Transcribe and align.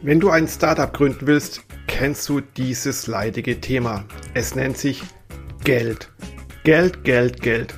Wenn 0.00 0.20
du 0.20 0.30
ein 0.30 0.46
Startup 0.46 0.92
gründen 0.92 1.26
willst, 1.26 1.62
kennst 1.88 2.28
du 2.28 2.40
dieses 2.40 3.08
leidige 3.08 3.60
Thema. 3.60 4.04
Es 4.32 4.54
nennt 4.54 4.78
sich 4.78 5.02
Geld. 5.64 6.12
Geld, 6.62 7.02
Geld, 7.02 7.42
Geld. 7.42 7.74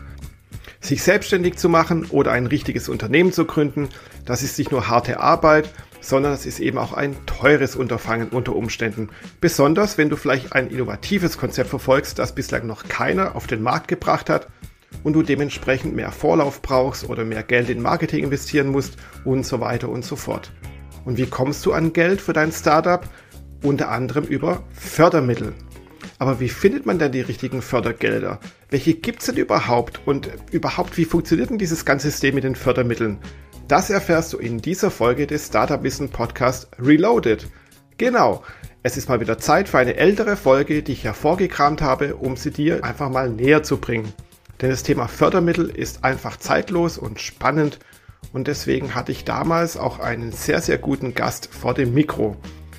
Sich 0.81 1.03
selbstständig 1.03 1.57
zu 1.57 1.71
machen 1.71 2.05
oder 2.11 2.33
ein 2.33 2.45
richtiges 2.45 2.91
Unternehmen 2.91 3.33
zu 3.33 3.47
gründen, 3.47 3.89
das 4.27 4.43
ist 4.43 4.59
nicht 4.59 4.71
nur 4.71 4.89
harte 4.89 5.19
Arbeit, 5.19 5.73
sondern 6.03 6.35
es 6.35 6.45
ist 6.45 6.61
eben 6.61 6.77
auch 6.77 6.93
ein 6.93 7.17
teures 7.25 7.75
Unterfangen 7.75 8.29
unter 8.29 8.55
Umständen. 8.55 9.09
Besonders 9.41 9.97
wenn 9.97 10.11
du 10.11 10.17
vielleicht 10.17 10.53
ein 10.53 10.69
innovatives 10.69 11.39
Konzept 11.39 11.71
verfolgst, 11.71 12.19
das 12.19 12.35
bislang 12.35 12.67
noch 12.67 12.85
keiner 12.87 13.35
auf 13.35 13.47
den 13.47 13.63
Markt 13.63 13.89
gebracht 13.89 14.29
hat 14.29 14.47
und 15.05 15.15
du 15.15 15.23
dementsprechend 15.23 15.97
mehr 15.97 16.13
Vorlauf 16.13 16.61
brauchst 16.61 17.09
oder 17.09 17.25
mehr 17.25 17.43
Geld 17.43 17.71
in 17.71 17.81
Marketing 17.81 18.25
investieren 18.25 18.69
musst 18.69 18.97
und 19.25 19.47
so 19.47 19.61
weiter 19.61 19.89
und 19.89 20.05
so 20.05 20.17
fort. 20.17 20.53
Und 21.05 21.17
wie 21.17 21.27
kommst 21.27 21.65
du 21.67 21.73
an 21.73 21.93
Geld 21.93 22.21
für 22.21 22.33
dein 22.33 22.53
Startup? 22.53 23.09
Unter 23.63 23.91
anderem 23.91 24.25
über 24.25 24.63
Fördermittel. 24.73 25.55
Aber 26.19 26.41
wie 26.41 26.49
findet 26.49 26.87
man 26.87 26.99
denn 26.99 27.13
die 27.13 27.21
richtigen 27.21 27.63
Fördergelder? 27.63 28.41
Welche 28.69 28.95
gibt 28.95 29.21
es 29.21 29.27
denn 29.27 29.37
überhaupt? 29.37 30.01
Und 30.07 30.31
überhaupt, 30.51 30.97
wie 30.97 31.05
funktioniert 31.05 31.51
denn 31.51 31.59
dieses 31.59 31.85
ganze 31.85 32.11
System 32.11 32.35
mit 32.35 32.45
den 32.45 32.55
Fördermitteln? 32.55 33.19
Das 33.69 33.89
erfährst 33.89 34.33
du 34.33 34.39
in 34.39 34.59
dieser 34.59 34.91
Folge 34.91 35.27
des 35.27 35.47
Startup 35.47 35.83
Wissen 35.83 36.11
Podcast 36.11 36.69
Reloaded. 36.79 37.47
Genau, 37.99 38.43
es 38.83 38.97
ist 38.97 39.09
mal 39.09 39.21
wieder 39.21 39.39
Zeit 39.39 39.69
für 39.69 39.79
eine 39.79 39.97
ältere 39.97 40.37
Folge, 40.37 40.83
die 40.83 40.93
ich 40.93 41.05
hervorgekramt 41.05 41.83
habe, 41.83 42.17
um 42.17 42.37
sie 42.37 42.51
dir 42.51 42.83
einfach 42.83 43.11
mal 43.11 43.29
näher 43.29 43.63
zu 43.63 43.77
bringen. 43.77 44.13
Denn 44.61 44.71
das 44.71 44.83
Thema 44.83 45.07
Fördermittel 45.07 45.71
ist 45.71 46.05
einfach 46.05 46.37
zeitlos 46.37 46.99
und 46.99 47.21
spannend 47.21 47.79
und 48.33 48.49
deswegen 48.49 48.95
hatte 48.95 49.13
ich 49.13 49.25
damals 49.25 49.77
auch 49.77 49.99
einen 49.99 50.33
sehr, 50.33 50.61
sehr 50.61 50.79
guten 50.79 51.15
Gast 51.15 51.49
vor 51.53 51.75
dem 51.75 51.95
Mikro. 51.95 52.37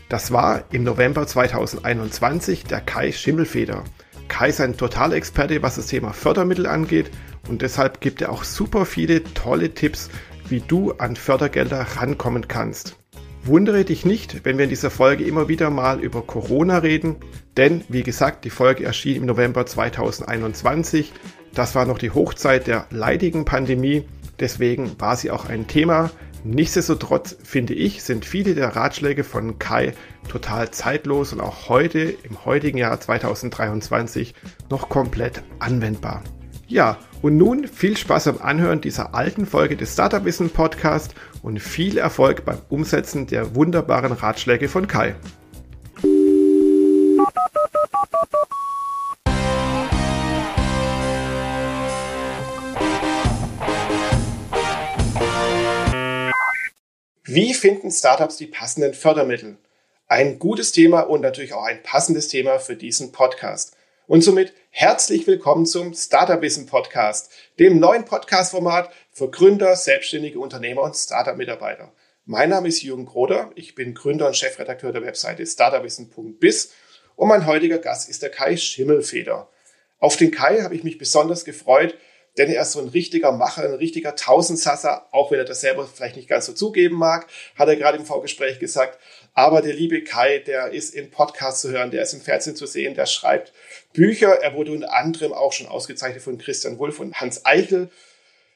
Das 0.09 0.31
war 0.31 0.63
im 0.71 0.83
November 0.83 1.25
2021 1.25 2.65
der 2.65 2.81
Kai 2.81 3.11
Schimmelfeder. 3.11 3.83
Kai 4.27 4.49
ist 4.49 4.61
ein 4.61 4.77
Totalexperte, 4.77 5.61
was 5.61 5.75
das 5.75 5.87
Thema 5.87 6.13
Fördermittel 6.13 6.65
angeht 6.67 7.11
und 7.49 7.61
deshalb 7.61 8.01
gibt 8.01 8.21
er 8.21 8.31
auch 8.31 8.43
super 8.43 8.85
viele 8.85 9.23
tolle 9.33 9.73
Tipps, 9.73 10.09
wie 10.47 10.61
du 10.61 10.91
an 10.93 11.15
Fördergelder 11.15 11.85
rankommen 11.97 12.47
kannst. 12.47 12.97
Wundere 13.43 13.83
dich 13.83 14.05
nicht, 14.05 14.45
wenn 14.45 14.57
wir 14.57 14.65
in 14.65 14.69
dieser 14.69 14.91
Folge 14.91 15.23
immer 15.23 15.47
wieder 15.47 15.69
mal 15.71 15.99
über 15.99 16.21
Corona 16.21 16.77
reden, 16.77 17.15
denn 17.57 17.83
wie 17.89 18.03
gesagt, 18.03 18.45
die 18.45 18.51
Folge 18.51 18.85
erschien 18.85 19.17
im 19.17 19.25
November 19.25 19.65
2021. 19.65 21.11
Das 21.53 21.73
war 21.73 21.85
noch 21.85 21.97
die 21.97 22.11
Hochzeit 22.11 22.67
der 22.67 22.85
leidigen 22.91 23.43
Pandemie 23.43 24.05
Deswegen 24.41 24.99
war 24.99 25.15
sie 25.15 25.31
auch 25.31 25.45
ein 25.45 25.67
Thema. 25.67 26.09
Nichtsdestotrotz 26.43 27.37
finde 27.43 27.75
ich, 27.75 28.01
sind 28.03 28.25
viele 28.25 28.55
der 28.55 28.75
Ratschläge 28.75 29.23
von 29.23 29.59
Kai 29.59 29.93
total 30.27 30.71
zeitlos 30.71 31.31
und 31.31 31.39
auch 31.39 31.69
heute, 31.69 31.99
im 31.99 32.43
heutigen 32.43 32.79
Jahr 32.79 32.99
2023, 32.99 34.33
noch 34.71 34.89
komplett 34.89 35.43
anwendbar. 35.59 36.23
Ja, 36.67 36.97
und 37.21 37.37
nun 37.37 37.67
viel 37.67 37.95
Spaß 37.95 38.25
beim 38.25 38.39
Anhören 38.39 38.81
dieser 38.81 39.13
alten 39.13 39.45
Folge 39.45 39.77
des 39.77 39.93
Startup 39.93 40.25
Wissen 40.25 40.49
Podcast 40.49 41.13
und 41.43 41.59
viel 41.59 41.99
Erfolg 41.99 42.43
beim 42.43 42.57
Umsetzen 42.69 43.27
der 43.27 43.53
wunderbaren 43.53 44.13
Ratschläge 44.13 44.67
von 44.69 44.87
Kai. 44.87 45.15
Wie 57.33 57.53
finden 57.53 57.91
Startups 57.91 58.35
die 58.35 58.45
passenden 58.45 58.93
Fördermittel? 58.93 59.55
Ein 60.09 60.37
gutes 60.37 60.73
Thema 60.73 60.99
und 60.99 61.21
natürlich 61.21 61.53
auch 61.53 61.63
ein 61.63 61.81
passendes 61.81 62.27
Thema 62.27 62.59
für 62.59 62.75
diesen 62.75 63.13
Podcast. 63.13 63.77
Und 64.05 64.21
somit 64.21 64.51
herzlich 64.69 65.25
willkommen 65.27 65.65
zum 65.65 65.93
Startup 65.93 66.41
Wissen 66.41 66.65
Podcast, 66.65 67.31
dem 67.57 67.79
neuen 67.79 68.03
Podcast-Format 68.03 68.91
für 69.13 69.31
Gründer, 69.31 69.77
selbstständige 69.77 70.41
Unternehmer 70.41 70.81
und 70.81 70.97
Startup-Mitarbeiter. 70.97 71.93
Mein 72.25 72.49
Name 72.49 72.67
ist 72.67 72.81
Jürgen 72.81 73.05
Groder, 73.05 73.51
ich 73.55 73.75
bin 73.75 73.93
Gründer 73.93 74.27
und 74.27 74.35
Chefredakteur 74.35 74.91
der 74.91 75.03
Webseite 75.03 75.45
startupwissen.biz 75.45 76.73
und 77.15 77.29
mein 77.29 77.45
heutiger 77.45 77.77
Gast 77.77 78.09
ist 78.09 78.23
der 78.23 78.31
Kai 78.31 78.57
Schimmelfeder. 78.57 79.47
Auf 79.99 80.17
den 80.17 80.31
Kai 80.31 80.63
habe 80.63 80.75
ich 80.75 80.83
mich 80.83 80.97
besonders 80.97 81.45
gefreut, 81.45 81.95
denn 82.37 82.49
er 82.49 82.61
ist 82.61 82.71
so 82.71 82.79
ein 82.79 82.87
richtiger 82.87 83.31
Macher, 83.31 83.63
ein 83.63 83.73
richtiger 83.73 84.15
Tausendsasser, 84.15 85.07
auch 85.11 85.31
wenn 85.31 85.39
er 85.39 85.45
das 85.45 85.61
selber 85.61 85.87
vielleicht 85.87 86.15
nicht 86.15 86.29
ganz 86.29 86.45
so 86.45 86.53
zugeben 86.53 86.95
mag, 86.95 87.27
hat 87.55 87.67
er 87.67 87.75
gerade 87.75 87.97
im 87.97 88.05
Vorgespräch 88.05 88.59
gesagt. 88.59 88.99
Aber 89.33 89.61
der 89.61 89.73
liebe 89.73 90.03
Kai, 90.03 90.39
der 90.39 90.71
ist 90.71 90.93
in 90.93 91.11
Podcasts 91.11 91.61
zu 91.61 91.71
hören, 91.71 91.91
der 91.91 92.03
ist 92.03 92.13
im 92.13 92.21
Fernsehen 92.21 92.55
zu 92.55 92.65
sehen, 92.65 92.95
der 92.95 93.05
schreibt 93.05 93.53
Bücher. 93.93 94.41
Er 94.41 94.53
wurde 94.55 94.71
unter 94.71 94.93
anderem 94.93 95.33
auch 95.33 95.53
schon 95.53 95.67
ausgezeichnet 95.67 96.23
von 96.23 96.37
Christian 96.37 96.79
Wulff 96.79 96.99
und 96.99 97.19
Hans 97.19 97.45
Eichel. 97.45 97.89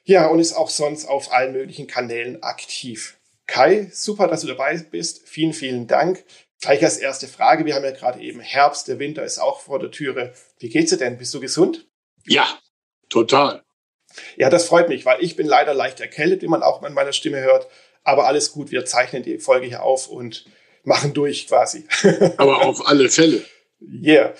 Ja, 0.03 0.27
und 0.27 0.39
ist 0.39 0.53
auch 0.53 0.69
sonst 0.69 1.05
auf 1.05 1.33
allen 1.33 1.53
möglichen 1.53 1.87
Kanälen 1.87 2.43
aktiv. 2.43 3.17
Kai, 3.47 3.89
super, 3.91 4.27
dass 4.27 4.41
du 4.41 4.47
dabei 4.47 4.77
bist. 4.77 5.27
Vielen, 5.27 5.53
vielen 5.53 5.87
Dank. 5.87 6.23
Gleich 6.61 6.83
als 6.83 6.97
erste 6.97 7.27
Frage. 7.27 7.65
Wir 7.65 7.75
haben 7.75 7.83
ja 7.83 7.91
gerade 7.91 8.21
eben 8.21 8.39
Herbst, 8.39 8.87
der 8.87 8.99
Winter 8.99 9.23
ist 9.23 9.39
auch 9.39 9.59
vor 9.59 9.79
der 9.79 9.91
Türe. 9.91 10.33
Wie 10.59 10.69
geht's 10.69 10.91
dir 10.91 10.97
denn? 10.97 11.17
Bist 11.17 11.33
du 11.33 11.39
gesund? 11.39 11.87
Ja, 12.25 12.47
total. 13.09 13.64
Ja, 14.37 14.49
das 14.49 14.65
freut 14.65 14.89
mich, 14.89 15.05
weil 15.05 15.23
ich 15.23 15.35
bin 15.35 15.47
leider 15.47 15.73
leicht 15.73 15.99
erkältet, 15.99 16.41
wie 16.41 16.47
man 16.47 16.63
auch 16.63 16.81
an 16.81 16.93
meiner 16.93 17.13
Stimme 17.13 17.41
hört. 17.41 17.67
Aber 18.03 18.27
alles 18.27 18.51
gut, 18.51 18.71
wir 18.71 18.85
zeichnen 18.85 19.23
die 19.23 19.39
Folge 19.39 19.67
hier 19.67 19.83
auf 19.83 20.07
und 20.07 20.45
machen 20.83 21.13
durch 21.13 21.47
quasi. 21.47 21.85
Aber 22.37 22.61
auf 22.63 22.87
alle 22.87 23.09
Fälle. 23.09 23.43
Yeah. 23.81 24.33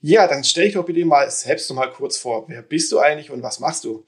Ja, 0.00 0.28
dann 0.28 0.44
stell 0.44 0.66
dich 0.66 0.74
doch 0.74 0.84
bitte 0.84 1.04
mal 1.04 1.28
selbst 1.30 1.68
noch 1.70 1.76
mal 1.76 1.90
kurz 1.90 2.16
vor. 2.16 2.44
Wer 2.48 2.62
bist 2.62 2.92
du 2.92 2.98
eigentlich 2.98 3.30
und 3.30 3.42
was 3.42 3.58
machst 3.58 3.84
du? 3.84 4.06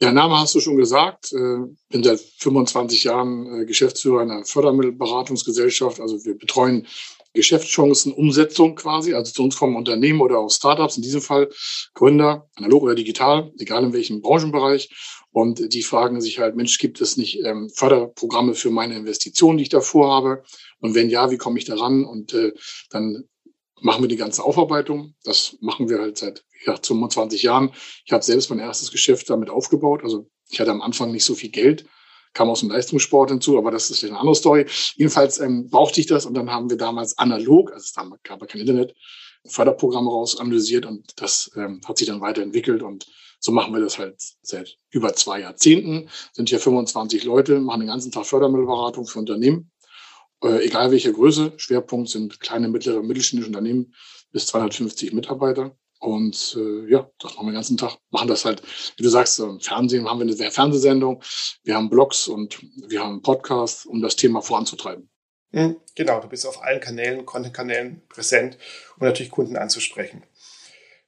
Der 0.00 0.12
Name 0.12 0.38
hast 0.38 0.54
du 0.54 0.60
schon 0.60 0.76
gesagt. 0.76 1.32
Äh, 1.32 1.66
bin 1.88 2.04
seit 2.04 2.20
25 2.38 3.04
Jahren 3.04 3.62
äh, 3.62 3.64
Geschäftsführer 3.64 4.22
einer 4.22 4.44
Fördermittelberatungsgesellschaft. 4.44 6.00
Also 6.00 6.24
wir 6.24 6.36
betreuen 6.36 6.86
Geschäftschancen-Umsetzung 7.36 8.74
quasi. 8.74 9.14
Also 9.14 9.32
zu 9.32 9.44
uns 9.44 9.56
kommen 9.56 9.76
Unternehmen 9.76 10.20
oder 10.20 10.38
auch 10.38 10.50
Startups, 10.50 10.96
in 10.96 11.02
diesem 11.02 11.20
Fall 11.20 11.48
Gründer, 11.94 12.48
analog 12.56 12.82
oder 12.82 12.94
digital, 12.96 13.52
egal 13.58 13.84
in 13.84 13.92
welchem 13.92 14.20
Branchenbereich. 14.20 14.90
Und 15.30 15.72
die 15.72 15.82
fragen 15.82 16.20
sich 16.20 16.38
halt, 16.38 16.56
Mensch, 16.56 16.78
gibt 16.78 17.00
es 17.00 17.16
nicht 17.16 17.44
ähm, 17.44 17.68
Förderprogramme 17.68 18.54
für 18.54 18.70
meine 18.70 18.96
Investitionen, 18.96 19.58
die 19.58 19.64
ich 19.64 19.68
da 19.68 19.80
vorhabe? 19.80 20.42
Und 20.80 20.94
wenn 20.94 21.10
ja, 21.10 21.30
wie 21.30 21.36
komme 21.36 21.58
ich 21.58 21.64
daran? 21.64 22.04
Und 22.04 22.32
äh, 22.32 22.52
dann 22.90 23.24
machen 23.80 24.02
wir 24.02 24.08
die 24.08 24.16
ganze 24.16 24.42
Aufarbeitung. 24.42 25.14
Das 25.24 25.56
machen 25.60 25.88
wir 25.88 25.98
halt 25.98 26.18
seit 26.18 26.44
ja, 26.64 26.76
25 26.82 27.42
Jahren. 27.42 27.72
Ich 28.04 28.12
habe 28.12 28.24
selbst 28.24 28.50
mein 28.50 28.58
erstes 28.58 28.90
Geschäft 28.90 29.30
damit 29.30 29.50
aufgebaut. 29.50 30.00
Also 30.02 30.28
ich 30.48 30.60
hatte 30.60 30.70
am 30.70 30.82
Anfang 30.82 31.12
nicht 31.12 31.24
so 31.24 31.34
viel 31.34 31.50
Geld, 31.50 31.86
kam 32.36 32.50
aus 32.50 32.60
dem 32.60 32.70
Leistungssport 32.70 33.30
hinzu, 33.30 33.56
aber 33.56 33.70
das 33.70 33.90
ist 33.90 34.04
eine 34.04 34.18
andere 34.18 34.34
Story. 34.34 34.66
Jedenfalls 34.96 35.40
ähm, 35.40 35.68
brauchte 35.70 36.00
ich 36.00 36.06
das 36.06 36.26
und 36.26 36.34
dann 36.34 36.50
haben 36.50 36.68
wir 36.70 36.76
damals 36.76 37.16
analog, 37.18 37.72
also 37.72 37.82
es 37.82 37.94
gab 38.22 38.40
ja 38.40 38.46
kein 38.46 38.60
Internet, 38.60 38.94
Förderprogramme 39.46 40.10
raus 40.10 40.38
analysiert 40.38 40.86
und 40.86 41.12
das 41.16 41.50
ähm, 41.56 41.80
hat 41.86 41.98
sich 41.98 42.08
dann 42.08 42.20
weiterentwickelt 42.20 42.82
und 42.82 43.06
so 43.38 43.52
machen 43.52 43.72
wir 43.72 43.80
das 43.80 43.98
halt 43.98 44.16
seit 44.42 44.76
über 44.90 45.14
zwei 45.14 45.40
Jahrzehnten. 45.40 46.08
Sind 46.32 46.48
hier 46.48 46.58
25 46.58 47.24
Leute, 47.24 47.60
machen 47.60 47.80
den 47.80 47.88
ganzen 47.88 48.12
Tag 48.12 48.26
Fördermittelberatung 48.26 49.06
für 49.06 49.18
Unternehmen, 49.18 49.70
äh, 50.42 50.64
egal 50.66 50.90
welche 50.90 51.12
Größe. 51.12 51.52
Schwerpunkt 51.56 52.08
sind 52.08 52.40
kleine, 52.40 52.68
mittlere, 52.68 53.02
mittelständische 53.02 53.48
Unternehmen 53.48 53.94
bis 54.32 54.46
250 54.46 55.12
Mitarbeiter. 55.12 55.76
Und 55.98 56.56
äh, 56.58 56.90
ja, 56.90 57.10
das 57.18 57.34
machen 57.34 57.46
wir 57.46 57.52
den 57.52 57.54
ganzen 57.54 57.76
Tag. 57.76 57.96
Machen 58.10 58.28
das 58.28 58.44
halt, 58.44 58.62
wie 58.96 59.02
du 59.02 59.08
sagst, 59.08 59.38
im 59.38 59.60
Fernsehen 59.60 60.08
haben 60.08 60.20
wir 60.20 60.26
eine 60.26 60.50
Fernsehsendung, 60.50 61.22
wir 61.62 61.74
haben 61.74 61.90
Blogs 61.90 62.28
und 62.28 62.60
wir 62.88 63.02
haben 63.02 63.22
Podcasts, 63.22 63.86
um 63.86 64.02
das 64.02 64.16
Thema 64.16 64.42
voranzutreiben. 64.42 65.08
Mhm, 65.52 65.76
genau, 65.94 66.20
du 66.20 66.28
bist 66.28 66.46
auf 66.46 66.62
allen 66.62 66.80
Kanälen, 66.80 67.24
Content-Kanälen 67.24 68.02
präsent, 68.08 68.58
um 68.98 69.06
natürlich 69.06 69.30
Kunden 69.30 69.56
anzusprechen. 69.56 70.24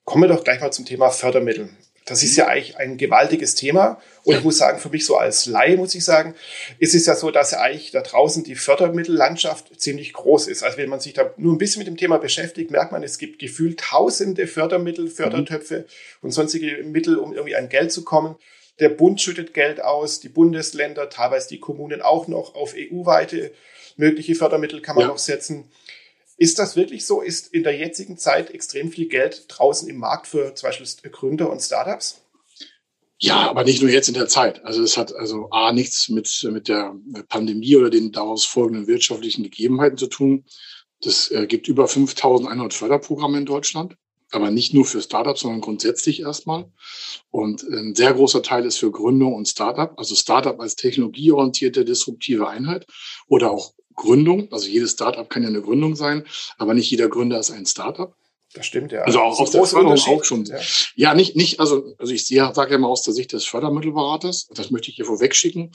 Kommen 0.05 0.23
wir 0.23 0.35
doch 0.35 0.43
gleich 0.43 0.61
mal 0.61 0.73
zum 0.73 0.87
Thema 0.87 1.11
Fördermittel. 1.11 1.69
Das 2.08 2.22
ist 2.22 2.37
ja 2.37 2.46
eigentlich 2.46 2.76
ein 2.76 2.96
gewaltiges 2.96 3.55
Thema. 3.55 4.00
Und 4.25 4.37
ich 4.37 4.44
muss 4.44 4.58
sagen, 4.58 4.78
für 4.78 4.88
mich 4.88 5.05
so 5.05 5.16
als 5.16 5.46
Laie 5.46 5.76
muss 5.76 5.94
ich 5.94 6.05
sagen, 6.05 6.34
ist 6.78 6.94
es 6.94 7.06
ja 7.06 7.14
so, 7.14 7.31
dass 7.31 7.55
eigentlich 7.55 7.90
da 7.90 8.00
draußen 8.00 8.44
die 8.44 8.55
Fördermittellandschaft 8.55 9.81
ziemlich 9.81 10.12
groß 10.12 10.49
ist. 10.49 10.62
Also 10.62 10.78
wenn 10.78 10.88
man 10.88 11.00
sich 11.00 11.12
da 11.12 11.32
nur 11.37 11.55
ein 11.55 11.58
bisschen 11.58 11.81
mit 11.81 11.87
dem 11.87 11.96
Thema 11.96 12.19
beschäftigt, 12.19 12.70
merkt 12.70 12.93
man, 12.93 13.02
es 13.02 13.19
gibt 13.19 13.38
gefühlt 13.38 13.81
tausende 13.81 14.46
Fördermittel, 14.46 15.08
Fördertöpfe 15.08 15.78
mhm. 15.78 15.84
und 16.22 16.31
sonstige 16.32 16.82
Mittel, 16.84 17.16
um 17.19 17.32
irgendwie 17.32 17.56
an 17.56 17.69
Geld 17.69 17.93
zu 17.93 18.05
kommen. 18.05 18.37
Der 18.81 18.88
Bund 18.88 19.20
schüttet 19.20 19.55
Geld 19.55 19.82
aus, 19.82 20.20
die 20.20 20.28
Bundesländer, 20.28 21.10
teilweise 21.10 21.49
die 21.49 21.60
Kommunen 21.60 22.00
auch 22.00 22.28
noch 22.28 22.55
auf 22.55 22.75
EU-weite 22.76 23.50
mögliche 23.99 24.34
Fördermittel 24.34 24.81
kann 24.81 24.94
man 24.94 25.02
ja. 25.02 25.08
noch 25.08 25.19
setzen. 25.19 25.70
Ist 26.38 26.61
das 26.61 26.76
wirklich 26.76 27.05
so? 27.05 27.20
Ist 27.20 27.52
in 27.52 27.64
der 27.64 27.76
jetzigen 27.76 28.17
Zeit 28.17 28.50
extrem 28.50 28.93
viel 28.93 29.08
Geld 29.08 29.46
draußen 29.49 29.88
im 29.88 29.96
Markt 29.96 30.29
für 30.29 30.55
zum 30.55 30.69
Beispiel 30.69 31.11
Gründer 31.11 31.50
und 31.50 31.61
Startups? 31.61 32.23
Ja, 33.20 33.50
aber 33.50 33.64
nicht 33.64 33.82
nur 33.82 33.90
jetzt 33.90 34.06
in 34.06 34.14
der 34.14 34.29
Zeit. 34.29 34.64
Also 34.64 34.81
es 34.81 34.96
hat 34.96 35.12
also 35.12 35.50
A 35.50 35.73
nichts 35.73 36.08
mit, 36.08 36.49
mit 36.52 36.69
der 36.69 36.94
Pandemie 37.29 37.75
oder 37.75 37.90
den 37.90 38.12
daraus 38.12 38.44
folgenden 38.44 38.87
wirtschaftlichen 38.87 39.43
Gegebenheiten 39.43 39.99
zu 39.99 40.06
tun. 40.06 40.44
Das 41.00 41.29
äh, 41.32 41.49
gibt 41.49 41.67
über 41.67 41.88
5100 41.88 42.73
Förderprogramme 42.73 43.38
in 43.38 43.46
Deutschland, 43.46 43.96
aber 44.31 44.52
nicht 44.52 44.75
nur 44.75 44.84
für 44.84 45.02
Startups, 45.02 45.41
sondern 45.41 45.61
grundsätzlich 45.61 46.20
erstmal. 46.20 46.70
Und 47.31 47.64
ein 47.64 47.96
sehr 47.96 48.14
großer 48.14 48.44
Teil 48.44 48.64
ist 48.64 48.79
für 48.79 48.93
Gründung 48.93 49.34
und 49.34 49.49
Startup, 49.49 49.93
also 49.99 50.14
Startup 50.14 50.58
als 50.61 50.76
technologieorientierte, 50.76 51.84
disruptive 51.84 52.49
Einheit 52.49 52.87
oder 53.26 53.50
auch 53.50 53.75
Gründung. 53.98 54.48
Also 54.50 54.68
jedes 54.68 54.92
Startup 54.92 55.28
kann 55.28 55.42
ja 55.42 55.50
eine 55.50 55.60
Gründung 55.60 55.94
sein, 55.94 56.24
aber 56.56 56.72
nicht 56.72 56.90
jeder 56.90 57.08
Gründer 57.08 57.38
ist 57.38 57.50
ein 57.50 57.66
Startup. 57.66 58.14
Das 58.54 58.64
stimmt, 58.64 58.92
ja. 58.92 59.02
Also 59.02 59.20
auch 59.20 59.38
aus 59.38 59.50
der 59.50 59.64
Förderung 59.64 59.98
auch 59.98 60.24
schon. 60.24 60.46
Ja. 60.46 60.58
ja, 60.96 61.14
nicht, 61.14 61.36
nicht, 61.36 61.60
also, 61.60 61.94
also 61.98 62.14
ich 62.14 62.26
sage 62.26 62.72
ja 62.72 62.78
mal 62.78 62.88
aus 62.88 63.02
der 63.02 63.12
Sicht 63.12 63.34
des 63.34 63.44
Fördermittelberaters, 63.44 64.48
das 64.54 64.70
möchte 64.70 64.88
ich 64.88 64.96
hier 64.96 65.04
vorweg 65.04 65.34
schicken. 65.34 65.72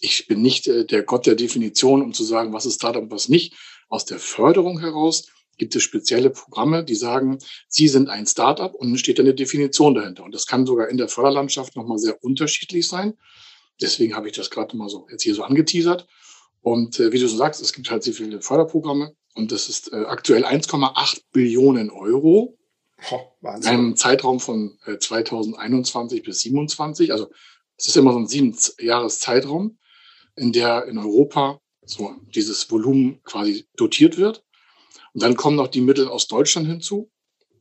Ich 0.00 0.26
bin 0.26 0.40
nicht 0.40 0.66
äh, 0.68 0.86
der 0.86 1.02
Gott 1.02 1.26
der 1.26 1.34
Definition, 1.34 2.02
um 2.02 2.14
zu 2.14 2.24
sagen, 2.24 2.54
was 2.54 2.64
ist 2.64 2.76
Startup 2.76 3.02
und 3.02 3.10
was 3.10 3.28
nicht. 3.28 3.54
Aus 3.90 4.06
der 4.06 4.18
Förderung 4.18 4.80
heraus 4.80 5.26
gibt 5.58 5.76
es 5.76 5.82
spezielle 5.82 6.30
Programme, 6.30 6.82
die 6.82 6.94
sagen, 6.94 7.38
Sie 7.68 7.88
sind 7.88 8.08
ein 8.08 8.26
Startup 8.26 8.74
und 8.74 8.96
steht 8.96 9.20
eine 9.20 9.34
Definition 9.34 9.94
dahinter. 9.94 10.24
Und 10.24 10.34
das 10.34 10.46
kann 10.46 10.64
sogar 10.64 10.88
in 10.88 10.96
der 10.96 11.08
Förderlandschaft 11.08 11.76
nochmal 11.76 11.98
sehr 11.98 12.22
unterschiedlich 12.24 12.88
sein. 12.88 13.18
Deswegen 13.80 14.14
habe 14.16 14.28
ich 14.28 14.36
das 14.36 14.50
gerade 14.50 14.76
mal 14.76 14.88
so 14.88 15.06
jetzt 15.10 15.24
hier 15.24 15.34
so 15.34 15.42
angeteasert. 15.42 16.06
Und 16.68 17.00
äh, 17.00 17.12
wie 17.12 17.18
du 17.18 17.26
so 17.26 17.36
sagst, 17.38 17.62
es 17.62 17.72
gibt 17.72 17.90
halt 17.90 18.02
sehr 18.02 18.12
viele 18.12 18.42
Förderprogramme 18.42 19.14
und 19.34 19.52
das 19.52 19.70
ist 19.70 19.90
äh, 19.90 20.04
aktuell 20.04 20.44
1,8 20.44 21.22
Billionen 21.32 21.90
Euro. 21.90 22.58
Oh, 23.10 23.20
Wahnsinn. 23.40 23.72
In 23.72 23.78
einem 23.78 23.96
Zeitraum 23.96 24.38
von 24.38 24.78
äh, 24.84 24.98
2021 24.98 26.22
bis 26.22 26.40
2027. 26.40 27.10
Also 27.10 27.30
es 27.78 27.86
ist 27.86 27.96
immer 27.96 28.12
so 28.12 28.18
ein 28.18 28.26
sieben 28.26 28.54
Jahres 28.80 29.18
Zeitraum, 29.18 29.78
in 30.36 30.52
der 30.52 30.84
in 30.84 30.98
Europa 30.98 31.58
so 31.86 32.14
dieses 32.34 32.70
Volumen 32.70 33.22
quasi 33.22 33.66
dotiert 33.76 34.18
wird. 34.18 34.44
Und 35.14 35.22
dann 35.22 35.36
kommen 35.36 35.56
noch 35.56 35.68
die 35.68 35.80
Mittel 35.80 36.06
aus 36.06 36.28
Deutschland 36.28 36.68
hinzu. 36.68 37.10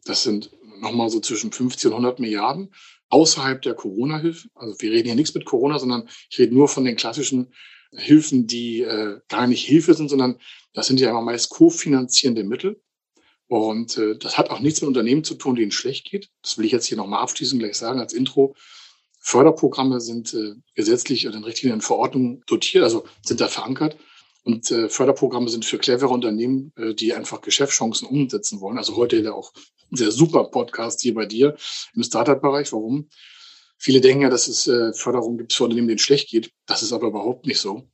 Das 0.04 0.24
sind 0.24 0.52
nochmal 0.82 1.10
so 1.10 1.22
zwischen 1.22 1.54
50 1.54 1.86
und 1.88 1.94
100 1.94 2.20
Milliarden 2.20 2.74
außerhalb 3.08 3.62
der 3.62 3.74
Corona-Hilfe. 3.74 4.50
Also 4.54 4.76
wir 4.80 4.92
reden 4.92 5.06
hier 5.06 5.16
nichts 5.16 5.34
mit 5.34 5.46
Corona, 5.46 5.80
sondern 5.80 6.10
ich 6.30 6.40
rede 6.40 6.54
nur 6.54 6.68
von 6.68 6.84
den 6.84 6.98
klassischen 6.98 7.54
Hilfen, 7.92 8.48
die 8.48 8.82
äh, 8.82 9.20
gar 9.28 9.48
nicht 9.48 9.66
Hilfe 9.66 9.94
sind, 9.94 10.10
sondern 10.10 10.40
das 10.74 10.88
sind 10.88 11.00
ja 11.00 11.10
immer 11.10 11.22
meist 11.22 11.50
kofinanzierende 11.50 12.44
Mittel. 12.44 12.82
Und 13.48 13.98
äh, 13.98 14.18
das 14.18 14.38
hat 14.38 14.50
auch 14.50 14.60
nichts 14.60 14.82
mit 14.82 14.90
Unternehmen 14.90 15.24
zu 15.24 15.36
tun, 15.36 15.56
denen 15.56 15.72
schlecht 15.72 16.06
geht. 16.10 16.30
Das 16.42 16.58
will 16.58 16.66
ich 16.66 16.72
jetzt 16.72 16.86
hier 16.86 16.98
nochmal 16.98 17.22
abschließend 17.22 17.62
gleich 17.62 17.78
sagen 17.78 18.00
als 18.00 18.14
Intro. 18.14 18.56
Förderprogramme 19.20 20.00
sind 20.00 20.34
äh, 20.34 20.56
gesetzlich 20.76 21.28
oder 21.28 21.38
in 21.38 21.44
Richtlinien 21.44 21.82
Verordnungen 21.82 22.44
dotiert, 22.48 22.84
also 22.84 23.06
sind 23.22 23.42
da 23.42 23.48
verankert. 23.48 23.98
Und 24.44 24.72
äh, 24.72 24.88
Förderprogramme 24.88 25.50
sind 25.50 25.66
für 25.66 25.78
clevere 25.78 26.14
Unternehmen, 26.14 26.72
äh, 26.78 26.94
die 26.94 27.14
einfach 27.14 27.42
Geschäftschancen 27.42 28.08
umsetzen 28.08 28.62
wollen. 28.62 28.78
Also 28.78 28.96
heute 28.96 29.18
ja 29.18 29.34
auch 29.34 29.52
ein 29.92 29.98
sehr 29.98 30.12
super 30.12 30.46
Podcast 30.46 31.02
hier 31.02 31.14
bei 31.14 31.26
dir 31.26 31.56
im 31.94 32.04
Startup-Bereich. 32.04 32.72
Warum? 32.72 33.10
Viele 33.78 34.02
denken 34.02 34.24
ja, 34.24 34.30
dass 34.30 34.48
es 34.48 34.68
äh, 34.68 34.94
Förderung 34.94 35.38
gibt 35.38 35.54
für 35.54 35.64
Unternehmen, 35.64 35.88
denen 35.88 36.00
es 36.00 36.04
schlecht 36.04 36.30
geht. 36.30 36.52
Das 36.66 36.82
ist 36.82 36.94
aber 36.94 37.08
überhaupt 37.08 37.46
nicht 37.46 37.60
so, 37.60 37.90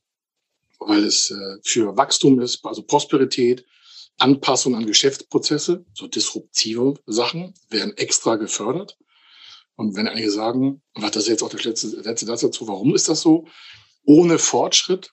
weil 0.80 1.04
es 1.04 1.32
äh, 1.32 1.58
für 1.64 1.98
Wachstum 1.98 2.40
ist, 2.40 2.66
also 2.66 2.84
Prosperität, 2.84 3.66
Anpassung 4.18 4.76
an 4.76 4.86
Geschäftsprozesse, 4.86 5.86
so 5.94 6.08
disruptive 6.08 6.96
Sachen 7.06 7.54
werden 7.70 7.98
extra 7.98 8.36
gefördert. 8.36 8.98
Und 9.76 9.96
wenn 9.96 10.08
einige 10.08 10.32
sagen, 10.32 10.82
was 10.94 11.12
das 11.12 11.24
ist 11.24 11.30
jetzt 11.30 11.44
auch 11.44 11.50
der 11.50 11.62
letzte, 11.62 11.88
letzte 11.88 12.26
Satz 12.28 12.42
dazu, 12.42 12.68
warum 12.68 12.96
ist 12.96 13.10
das 13.10 13.22
so? 13.22 13.48
Ohne 14.06 14.38
Fortschritt 14.38 15.12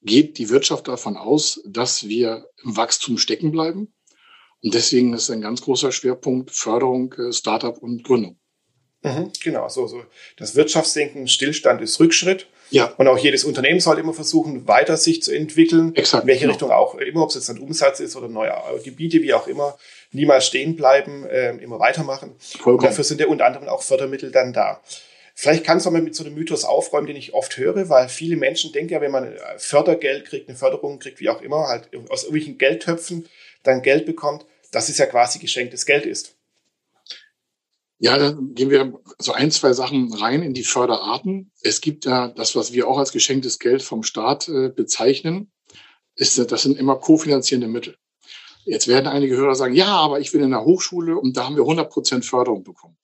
geht 0.00 0.38
die 0.38 0.50
Wirtschaft 0.50 0.86
davon 0.86 1.16
aus, 1.16 1.60
dass 1.66 2.08
wir 2.08 2.48
im 2.62 2.76
Wachstum 2.76 3.18
stecken 3.18 3.50
bleiben. 3.50 3.92
Und 4.62 4.74
deswegen 4.74 5.12
ist 5.12 5.30
ein 5.30 5.40
ganz 5.40 5.62
großer 5.62 5.92
Schwerpunkt 5.92 6.50
Förderung, 6.50 7.12
äh, 7.14 7.32
Startup 7.32 7.76
und 7.76 8.04
Gründung. 8.04 8.38
Mhm, 9.04 9.30
genau, 9.42 9.68
so, 9.68 9.86
so. 9.86 10.02
Das 10.38 10.56
Wirtschaftsdenken, 10.56 11.28
Stillstand 11.28 11.80
ist 11.82 12.00
Rückschritt. 12.00 12.46
Ja. 12.70 12.92
Und 12.96 13.06
auch 13.06 13.18
jedes 13.18 13.44
Unternehmen 13.44 13.78
soll 13.78 13.98
immer 13.98 14.14
versuchen, 14.14 14.66
weiter 14.66 14.96
sich 14.96 15.22
zu 15.22 15.32
entwickeln. 15.32 15.94
Exakt. 15.94 16.24
In 16.24 16.28
welche 16.28 16.40
genau. 16.40 16.52
Richtung 16.52 16.70
auch 16.70 16.94
immer, 16.94 17.22
ob 17.22 17.28
es 17.28 17.34
jetzt 17.34 17.50
ein 17.50 17.58
Umsatz 17.58 18.00
ist 18.00 18.16
oder 18.16 18.28
neue 18.28 18.52
Gebiete, 18.82 19.22
wie 19.22 19.34
auch 19.34 19.46
immer, 19.46 19.76
niemals 20.10 20.46
stehen 20.46 20.74
bleiben, 20.74 21.26
äh, 21.26 21.54
immer 21.56 21.78
weitermachen. 21.78 22.34
Vollkommen. 22.38 22.78
Und 22.78 22.84
dafür 22.84 23.04
sind 23.04 23.20
ja 23.20 23.26
unter 23.26 23.44
anderem 23.44 23.68
auch 23.68 23.82
Fördermittel 23.82 24.30
dann 24.32 24.54
da. 24.54 24.80
Vielleicht 25.34 25.64
kannst 25.64 25.84
du 25.84 25.90
mal 25.90 26.00
mit 26.00 26.14
so 26.14 26.24
einem 26.24 26.34
Mythos 26.34 26.64
aufräumen, 26.64 27.08
den 27.08 27.16
ich 27.16 27.34
oft 27.34 27.58
höre, 27.58 27.88
weil 27.90 28.08
viele 28.08 28.36
Menschen 28.36 28.72
denken 28.72 28.92
ja, 28.92 29.00
wenn 29.00 29.10
man 29.10 29.34
Fördergeld 29.58 30.24
kriegt, 30.24 30.48
eine 30.48 30.56
Förderung 30.56 31.00
kriegt, 31.00 31.20
wie 31.20 31.28
auch 31.28 31.42
immer, 31.42 31.66
halt 31.66 31.90
aus 32.08 32.22
irgendwelchen 32.22 32.56
Geldtöpfen 32.56 33.28
dann 33.64 33.82
Geld 33.82 34.06
bekommt, 34.06 34.46
dass 34.70 34.88
es 34.88 34.98
ja 34.98 35.06
quasi 35.06 35.40
geschenktes 35.40 35.86
Geld 35.86 36.06
ist. 36.06 36.36
Ja, 38.04 38.18
dann 38.18 38.52
gehen 38.52 38.68
wir 38.68 39.00
so 39.18 39.32
ein, 39.32 39.50
zwei 39.50 39.72
Sachen 39.72 40.12
rein 40.12 40.42
in 40.42 40.52
die 40.52 40.62
Förderarten. 40.62 41.50
Es 41.62 41.80
gibt 41.80 42.04
ja 42.04 42.28
das, 42.28 42.54
was 42.54 42.74
wir 42.74 42.86
auch 42.86 42.98
als 42.98 43.12
geschenktes 43.12 43.58
Geld 43.58 43.82
vom 43.82 44.02
Staat 44.02 44.46
äh, 44.46 44.68
bezeichnen. 44.68 45.50
Ist, 46.14 46.38
das 46.52 46.62
sind 46.62 46.76
immer 46.76 46.96
kofinanzierende 46.96 47.66
Mittel. 47.66 47.96
Jetzt 48.66 48.88
werden 48.88 49.06
einige 49.06 49.36
Hörer 49.36 49.54
sagen, 49.54 49.74
ja, 49.74 49.86
aber 49.86 50.20
ich 50.20 50.32
bin 50.32 50.42
in 50.42 50.50
der 50.50 50.66
Hochschule 50.66 51.16
und 51.16 51.38
da 51.38 51.46
haben 51.46 51.56
wir 51.56 51.62
100 51.62 51.90
Prozent 51.90 52.26
Förderung 52.26 52.62
bekommen. 52.62 52.98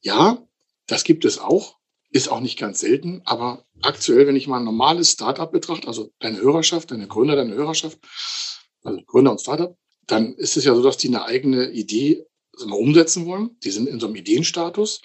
Ja, 0.00 0.38
das 0.86 1.02
gibt 1.02 1.24
es 1.24 1.40
auch, 1.40 1.78
ist 2.12 2.28
auch 2.28 2.38
nicht 2.38 2.56
ganz 2.56 2.78
selten, 2.78 3.22
aber 3.24 3.64
aktuell, 3.82 4.28
wenn 4.28 4.36
ich 4.36 4.46
mal 4.46 4.58
ein 4.58 4.64
normales 4.64 5.10
Startup 5.10 5.50
betrachte, 5.50 5.88
also 5.88 6.12
deine 6.20 6.38
Hörerschaft, 6.38 6.92
deine 6.92 7.08
Gründer, 7.08 7.34
deine 7.34 7.54
Hörerschaft, 7.54 7.98
also 8.84 9.00
Gründer 9.06 9.32
und 9.32 9.40
Startup, 9.40 9.76
dann 10.06 10.34
ist 10.34 10.56
es 10.56 10.64
ja 10.64 10.76
so, 10.76 10.84
dass 10.84 10.98
die 10.98 11.08
eine 11.08 11.24
eigene 11.24 11.72
Idee 11.72 12.26
mal, 12.68 12.76
umsetzen 12.76 13.26
wollen. 13.26 13.56
Die 13.64 13.70
sind 13.70 13.88
in 13.88 14.00
so 14.00 14.06
einem 14.06 14.16
Ideenstatus. 14.16 15.02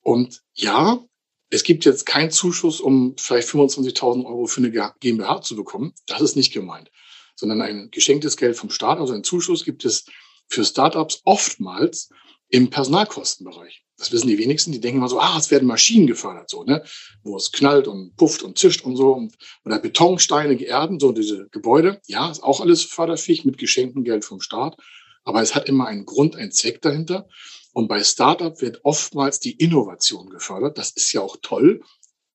Und 0.00 0.42
ja, 0.54 1.04
es 1.50 1.64
gibt 1.64 1.84
jetzt 1.84 2.06
keinen 2.06 2.30
Zuschuss, 2.30 2.80
um 2.80 3.14
vielleicht 3.18 3.48
25.000 3.48 4.24
Euro 4.24 4.46
für 4.46 4.60
eine 4.60 4.92
GmbH 5.00 5.42
zu 5.42 5.54
bekommen. 5.54 5.92
Das 6.06 6.20
ist 6.20 6.36
nicht 6.36 6.52
gemeint, 6.52 6.90
sondern 7.36 7.60
ein 7.60 7.90
geschenktes 7.90 8.36
Geld 8.36 8.56
vom 8.56 8.70
Staat, 8.70 8.98
also 8.98 9.12
ein 9.12 9.24
Zuschuss 9.24 9.64
gibt 9.64 9.84
es 9.84 10.06
für 10.48 10.64
Startups 10.64 11.20
oftmals 11.24 12.10
im 12.48 12.70
Personalkostenbereich. 12.70 13.84
Das 13.96 14.12
wissen 14.12 14.28
die 14.28 14.38
wenigsten. 14.38 14.72
Die 14.72 14.80
denken 14.80 14.98
immer 14.98 15.08
so, 15.08 15.20
ah, 15.20 15.36
es 15.38 15.50
werden 15.50 15.68
Maschinen 15.68 16.06
gefördert, 16.06 16.50
so, 16.50 16.64
ne, 16.64 16.82
wo 17.22 17.36
es 17.36 17.52
knallt 17.52 17.86
und 17.86 18.16
pufft 18.16 18.42
und 18.42 18.58
zischt 18.58 18.84
und 18.84 18.96
so. 18.96 19.28
Oder 19.64 19.78
Betonsteine 19.78 20.56
geerden, 20.56 20.98
so 20.98 21.12
diese 21.12 21.48
Gebäude. 21.50 22.00
Ja, 22.06 22.30
ist 22.30 22.42
auch 22.42 22.60
alles 22.60 22.82
förderfähig 22.82 23.44
mit 23.44 23.58
geschenktem 23.58 24.04
Geld 24.04 24.24
vom 24.24 24.40
Staat. 24.40 24.76
Aber 25.24 25.42
es 25.42 25.54
hat 25.54 25.68
immer 25.68 25.86
einen 25.86 26.04
Grund, 26.04 26.36
einen 26.36 26.52
Zweck 26.52 26.80
dahinter. 26.82 27.28
Und 27.72 27.88
bei 27.88 28.02
Startup 28.04 28.60
wird 28.60 28.80
oftmals 28.84 29.40
die 29.40 29.52
Innovation 29.52 30.28
gefördert. 30.28 30.78
Das 30.78 30.90
ist 30.90 31.12
ja 31.12 31.20
auch 31.20 31.36
toll 31.40 31.82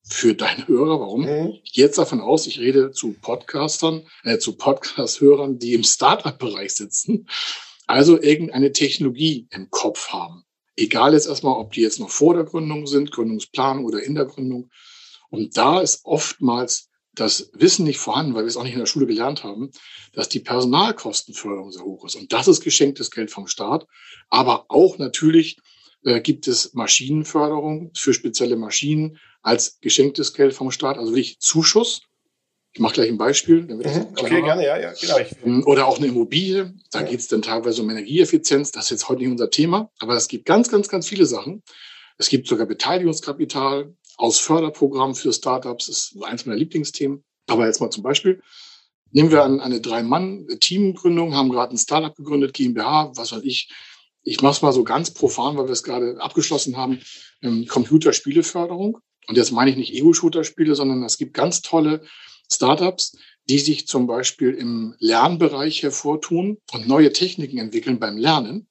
für 0.04 0.34
deine 0.34 0.68
Hörer. 0.68 1.00
Warum? 1.00 1.22
Mhm. 1.22 1.60
Ich 1.64 1.74
gehe 1.74 1.86
jetzt 1.86 1.98
davon 1.98 2.22
aus, 2.22 2.48
ich 2.48 2.60
rede 2.60 2.92
zu 2.92 3.14
Podcastern, 3.22 4.08
äh, 4.24 4.38
zu 4.38 4.56
Podcast-Hörern, 4.56 5.60
die 5.60 5.74
im 5.74 5.84
Startup-Bereich 5.84 6.74
sitzen, 6.74 7.28
also 7.86 8.20
irgendeine 8.20 8.72
Technologie 8.72 9.48
im 9.52 9.70
Kopf 9.70 10.10
haben. 10.10 10.44
Egal 10.76 11.14
jetzt 11.14 11.28
erstmal, 11.28 11.60
ob 11.60 11.74
die 11.74 11.82
jetzt 11.82 12.00
noch 12.00 12.10
vor 12.10 12.36
der 12.36 12.44
Gründung 12.44 12.88
sind, 12.88 13.12
Gründungsplan 13.12 13.84
oder 13.84 14.02
in 14.04 14.16
der 14.16 14.26
Gründung. 14.26 14.70
Und 15.30 15.58
da 15.58 15.82
ist 15.82 16.02
oftmals 16.06 16.90
das 17.18 17.50
Wissen 17.54 17.84
nicht 17.84 17.98
vorhanden, 17.98 18.36
weil 18.36 18.44
wir 18.44 18.48
es 18.48 18.58
auch 18.58 18.64
nicht 18.64 18.74
in 18.74 18.80
der 18.80 18.86
Schule 18.86 19.08
gelernt 19.08 19.44
haben, 19.44 19.72
dass 20.14 20.30
die 20.30 20.40
Personalkostenförderung 20.40 21.72
sehr 21.72 21.84
hoch 21.84 22.06
ist. 22.06 22.16
Und 22.16 22.32
das 22.32 22.48
ist 22.48 22.64
geschenktes 22.64 23.12
Geld 23.12 23.32
vom 23.32 23.48
Staat. 23.48 23.88
Aber 24.30 24.66
auch 24.70 24.98
natürlich 24.98 25.58
äh, 26.04 26.22
gibt 26.22 26.48
es 26.48 26.74
Maschinenförderung 26.74 27.92
für 27.96 28.14
spezielle 28.14 28.56
Maschinen 28.56 29.18
als 29.42 29.80
geschenktes 29.82 30.34
Geld 30.34 30.54
vom 30.54 30.72
Staat, 30.72 30.98
also 30.98 31.12
wirklich 31.12 31.40
Zuschuss. 31.40 32.02
Ich 32.74 32.80
mache 32.80 32.94
gleich 32.94 33.10
ein 33.10 33.18
Beispiel. 33.18 33.62
Mhm, 33.64 34.08
okay, 34.16 34.42
gerne, 34.44 34.64
ja, 34.64 34.78
ja, 34.78 34.94
genau. 34.94 35.66
Oder 35.66 35.88
auch 35.88 35.98
eine 35.98 36.08
Immobilie. 36.08 36.76
Da 36.92 37.02
ja. 37.02 37.08
geht 37.08 37.20
es 37.20 37.28
dann 37.28 37.42
teilweise 37.42 37.82
um 37.82 37.90
Energieeffizienz. 37.90 38.72
Das 38.72 38.86
ist 38.86 38.92
jetzt 38.92 39.10
heute 39.10 39.22
nicht 39.22 39.32
unser 39.32 39.50
Thema, 39.50 39.90
aber 39.98 40.16
es 40.16 40.28
gibt 40.28 40.46
ganz, 40.46 40.70
ganz, 40.70 40.88
ganz 40.88 41.08
viele 41.08 41.26
Sachen. 41.26 41.64
Es 42.20 42.30
gibt 42.30 42.48
sogar 42.48 42.68
Beteiligungskapital 42.68 43.96
aus 44.18 44.40
Förderprogrammen 44.40 45.16
für 45.16 45.32
Startups. 45.32 45.88
Ist 45.88 46.18
eins 46.24 46.46
meiner 46.46 46.58
Lieblingsthemen. 46.58 47.24
Aber 47.48 47.66
jetzt 47.66 47.80
mal 47.80 47.90
zum 47.90 48.04
Beispiel. 48.04 48.42
Nehmen 49.12 49.32
wir 49.32 49.44
an 49.44 49.62
eine 49.62 49.80
Drei-Mann-Teamgründung, 49.80 51.34
haben 51.34 51.50
gerade 51.50 51.74
ein 51.74 51.78
Startup 51.78 52.14
gegründet, 52.14 52.54
GmbH, 52.54 53.14
was 53.16 53.32
weiß 53.32 53.44
ich. 53.44 53.72
Ich 54.24 54.42
mache 54.42 54.52
es 54.52 54.62
mal 54.62 54.74
so 54.74 54.84
ganz 54.84 55.12
profan, 55.12 55.56
weil 55.56 55.68
wir 55.68 55.72
es 55.72 55.84
gerade 55.84 56.20
abgeschlossen 56.20 56.76
haben, 56.76 57.00
ähm, 57.42 57.66
Computerspieleförderung. 57.68 58.98
Und 59.28 59.38
jetzt 59.38 59.52
meine 59.52 59.72
ich 59.72 59.78
nicht 59.78 59.94
Ego-Shooter-Spiele, 59.94 60.76
sondern 60.76 61.04
es 61.04 61.18
gibt 61.18 61.34
ganz 61.34 61.62
tolle 61.62 62.02
Startups, 62.52 63.18
die 63.50 63.60
sich 63.60 63.88
zum 63.88 64.08
Beispiel 64.08 64.54
im 64.54 64.96
Lernbereich 65.00 65.84
hervortun 65.84 66.58
und 66.74 66.88
neue 66.88 67.14
Techniken 67.14 67.58
entwickeln 67.60 68.00
beim 68.00 68.18
Lernen. 68.18 68.68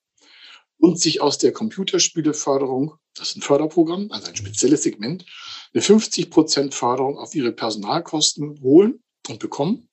Und 0.79 1.01
sich 1.01 1.21
aus 1.21 1.39
der 1.39 1.53
Computerspieleförderung, 1.53 2.95
das 3.15 3.31
ist 3.31 3.37
ein 3.37 3.43
Förderprogramm, 3.43 4.09
also 4.11 4.29
ein 4.29 4.37
spezielles 4.37 4.83
Segment, 4.83 5.25
eine 5.73 5.83
50 5.83 6.31
Prozent 6.31 6.75
Förderung 6.75 7.19
auf 7.19 7.35
ihre 7.35 7.53
Personalkosten 7.53 8.61
holen 8.63 9.03
und 9.29 9.39
bekommen. 9.39 9.89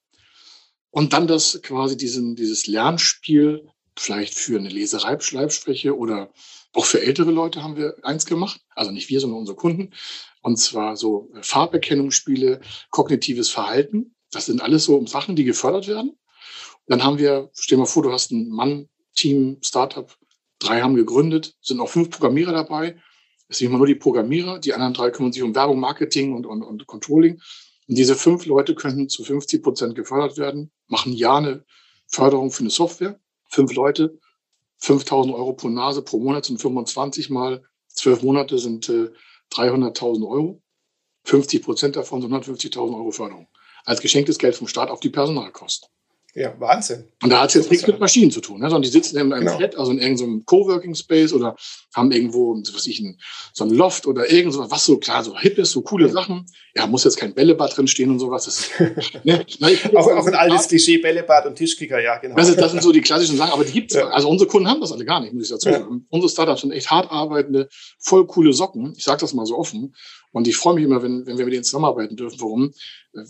Und 0.89 1.13
dann 1.13 1.27
das 1.27 1.61
quasi 1.63 1.97
diesen, 1.97 2.35
dieses 2.35 2.67
Lernspiel 2.67 3.67
vielleicht 3.97 4.33
für 4.35 4.57
eine 4.57 4.69
Leserei, 4.69 5.19
Schleibspreche 5.19 5.97
oder 5.97 6.31
auch 6.73 6.85
für 6.85 7.01
ältere 7.01 7.31
Leute 7.31 7.63
haben 7.63 7.77
wir 7.77 7.95
eins 8.03 8.25
gemacht. 8.25 8.61
Also 8.75 8.91
nicht 8.91 9.09
wir, 9.09 9.19
sondern 9.19 9.39
unsere 9.39 9.55
Kunden. 9.55 9.91
Und 10.41 10.57
zwar 10.57 10.97
so 10.97 11.29
Farberkennungsspiele, 11.41 12.61
kognitives 12.89 13.49
Verhalten. 13.49 14.15
Das 14.31 14.47
sind 14.47 14.61
alles 14.61 14.85
so 14.85 15.05
Sachen, 15.05 15.35
die 15.35 15.43
gefördert 15.43 15.87
werden. 15.87 16.17
Dann 16.87 17.03
haben 17.03 17.19
wir, 17.19 17.49
stell 17.53 17.77
dir 17.77 17.81
mal 17.81 17.87
vor, 17.87 18.03
du 18.03 18.11
hast 18.11 18.31
ein 18.31 18.49
Mann-Team, 18.49 19.59
Startup, 19.61 20.11
drei 20.63 20.81
haben 20.81 20.95
gegründet, 20.95 21.55
sind 21.61 21.79
auch 21.79 21.89
fünf 21.89 22.09
Programmierer 22.09 22.51
dabei. 22.51 22.97
Es 23.47 23.57
sind 23.57 23.67
immer 23.67 23.77
nur 23.77 23.87
die 23.87 23.95
Programmierer, 23.95 24.59
die 24.59 24.73
anderen 24.73 24.93
drei 24.93 25.11
kümmern 25.11 25.33
sich 25.33 25.43
um 25.43 25.53
Werbung, 25.53 25.79
Marketing 25.79 26.33
und, 26.33 26.45
und, 26.45 26.63
und 26.63 26.87
Controlling. 26.87 27.39
Und 27.87 27.97
diese 27.97 28.15
fünf 28.15 28.45
Leute 28.45 28.75
könnten 28.75 29.09
zu 29.09 29.23
50 29.23 29.61
Prozent 29.61 29.95
gefördert 29.95 30.37
werden, 30.37 30.71
machen 30.87 31.13
ja 31.13 31.37
eine 31.37 31.65
Förderung 32.07 32.51
für 32.51 32.61
eine 32.61 32.69
Software. 32.69 33.19
Fünf 33.49 33.73
Leute, 33.73 34.17
5000 34.77 35.35
Euro 35.35 35.53
pro 35.53 35.69
Nase 35.69 36.01
pro 36.01 36.19
Monat 36.19 36.45
sind 36.45 36.61
25 36.61 37.29
mal 37.29 37.63
zwölf 37.87 38.23
Monate 38.23 38.57
sind 38.57 38.89
äh, 38.89 39.11
300.000 39.51 40.27
Euro. 40.27 40.61
50 41.25 41.63
Prozent 41.63 41.95
davon 41.95 42.21
sind 42.21 42.33
150.000 42.33 42.77
Euro 42.95 43.11
Förderung. 43.11 43.47
Als 43.85 44.01
geschenktes 44.01 44.37
Geld 44.37 44.55
vom 44.55 44.67
Staat 44.67 44.89
auf 44.89 44.99
die 44.99 45.09
Personalkosten. 45.09 45.89
Ja, 46.35 46.59
Wahnsinn. 46.59 47.03
Und 47.21 47.29
da 47.29 47.41
hat 47.41 47.49
es 47.49 47.53
jetzt 47.53 47.69
nichts 47.69 47.85
mit 47.85 47.99
Maschinen 47.99 48.31
zu 48.31 48.41
tun, 48.41 48.59
ne? 48.59 48.65
sondern 48.65 48.81
die 48.81 48.89
sitzen 48.89 49.17
in 49.17 49.31
einem 49.31 49.45
genau. 49.45 49.57
Flat, 49.57 49.75
also 49.75 49.91
in 49.91 49.99
irgendeinem 49.99 50.43
Coworking 50.45 50.95
Space 50.95 51.31
oder 51.31 51.55
haben 51.93 52.11
irgendwo, 52.11 52.55
was 52.73 52.87
ich, 52.87 52.99
ein, 53.01 53.19
so 53.53 53.63
ein 53.65 53.69
Loft 53.69 54.07
oder 54.07 54.31
irgend 54.31 54.57
was 54.57 54.83
so 54.83 54.97
klar, 54.97 55.23
so 55.23 55.37
hip 55.37 55.59
ist, 55.59 55.71
so 55.71 55.83
coole 55.83 56.09
Sachen. 56.09 56.47
Ja, 56.75 56.87
muss 56.87 57.03
jetzt 57.03 57.17
kein 57.17 57.35
Bällebad 57.35 57.77
drin 57.77 57.87
stehen 57.87 58.09
und 58.09 58.17
sowas. 58.17 58.45
Das 58.45 58.71
ne? 59.23 59.45
Na, 59.59 59.67
auch, 59.95 60.07
auch 60.07 60.25
ein 60.25 60.33
altes 60.33 60.67
Klischee, 60.67 60.97
Bällebad 60.97 61.45
und 61.45 61.55
Tischkicker, 61.55 62.01
ja, 62.01 62.17
genau. 62.17 62.35
Das, 62.35 62.49
ist, 62.49 62.59
das 62.59 62.71
sind 62.71 62.81
so 62.81 62.91
die 62.91 63.01
klassischen 63.01 63.37
Sachen, 63.37 63.53
aber 63.53 63.63
die 63.63 63.73
gibt's. 63.73 63.93
Ja. 63.93 64.07
Also 64.07 64.27
unsere 64.27 64.49
Kunden 64.49 64.67
haben 64.67 64.81
das 64.81 64.91
alle 64.91 65.05
gar 65.05 65.21
nicht, 65.21 65.33
muss 65.33 65.43
ich 65.43 65.51
dazu 65.51 65.69
sagen. 65.69 65.85
Ja. 65.87 66.05
Unsere 66.09 66.31
Startups 66.31 66.61
sind 66.61 66.71
echt 66.71 66.89
hart 66.89 67.11
arbeitende, 67.11 67.69
voll 67.99 68.25
coole 68.25 68.53
Socken. 68.53 68.95
Ich 68.97 69.03
sage 69.03 69.21
das 69.21 69.33
mal 69.33 69.45
so 69.45 69.55
offen. 69.55 69.93
Und 70.33 70.47
ich 70.47 70.57
freue 70.57 70.73
mich 70.73 70.83
immer, 70.83 71.01
wenn, 71.01 71.25
wenn 71.25 71.37
wir 71.37 71.45
mit 71.45 71.53
denen 71.53 71.63
zusammenarbeiten 71.63 72.17
dürfen. 72.17 72.41
Warum? 72.41 72.73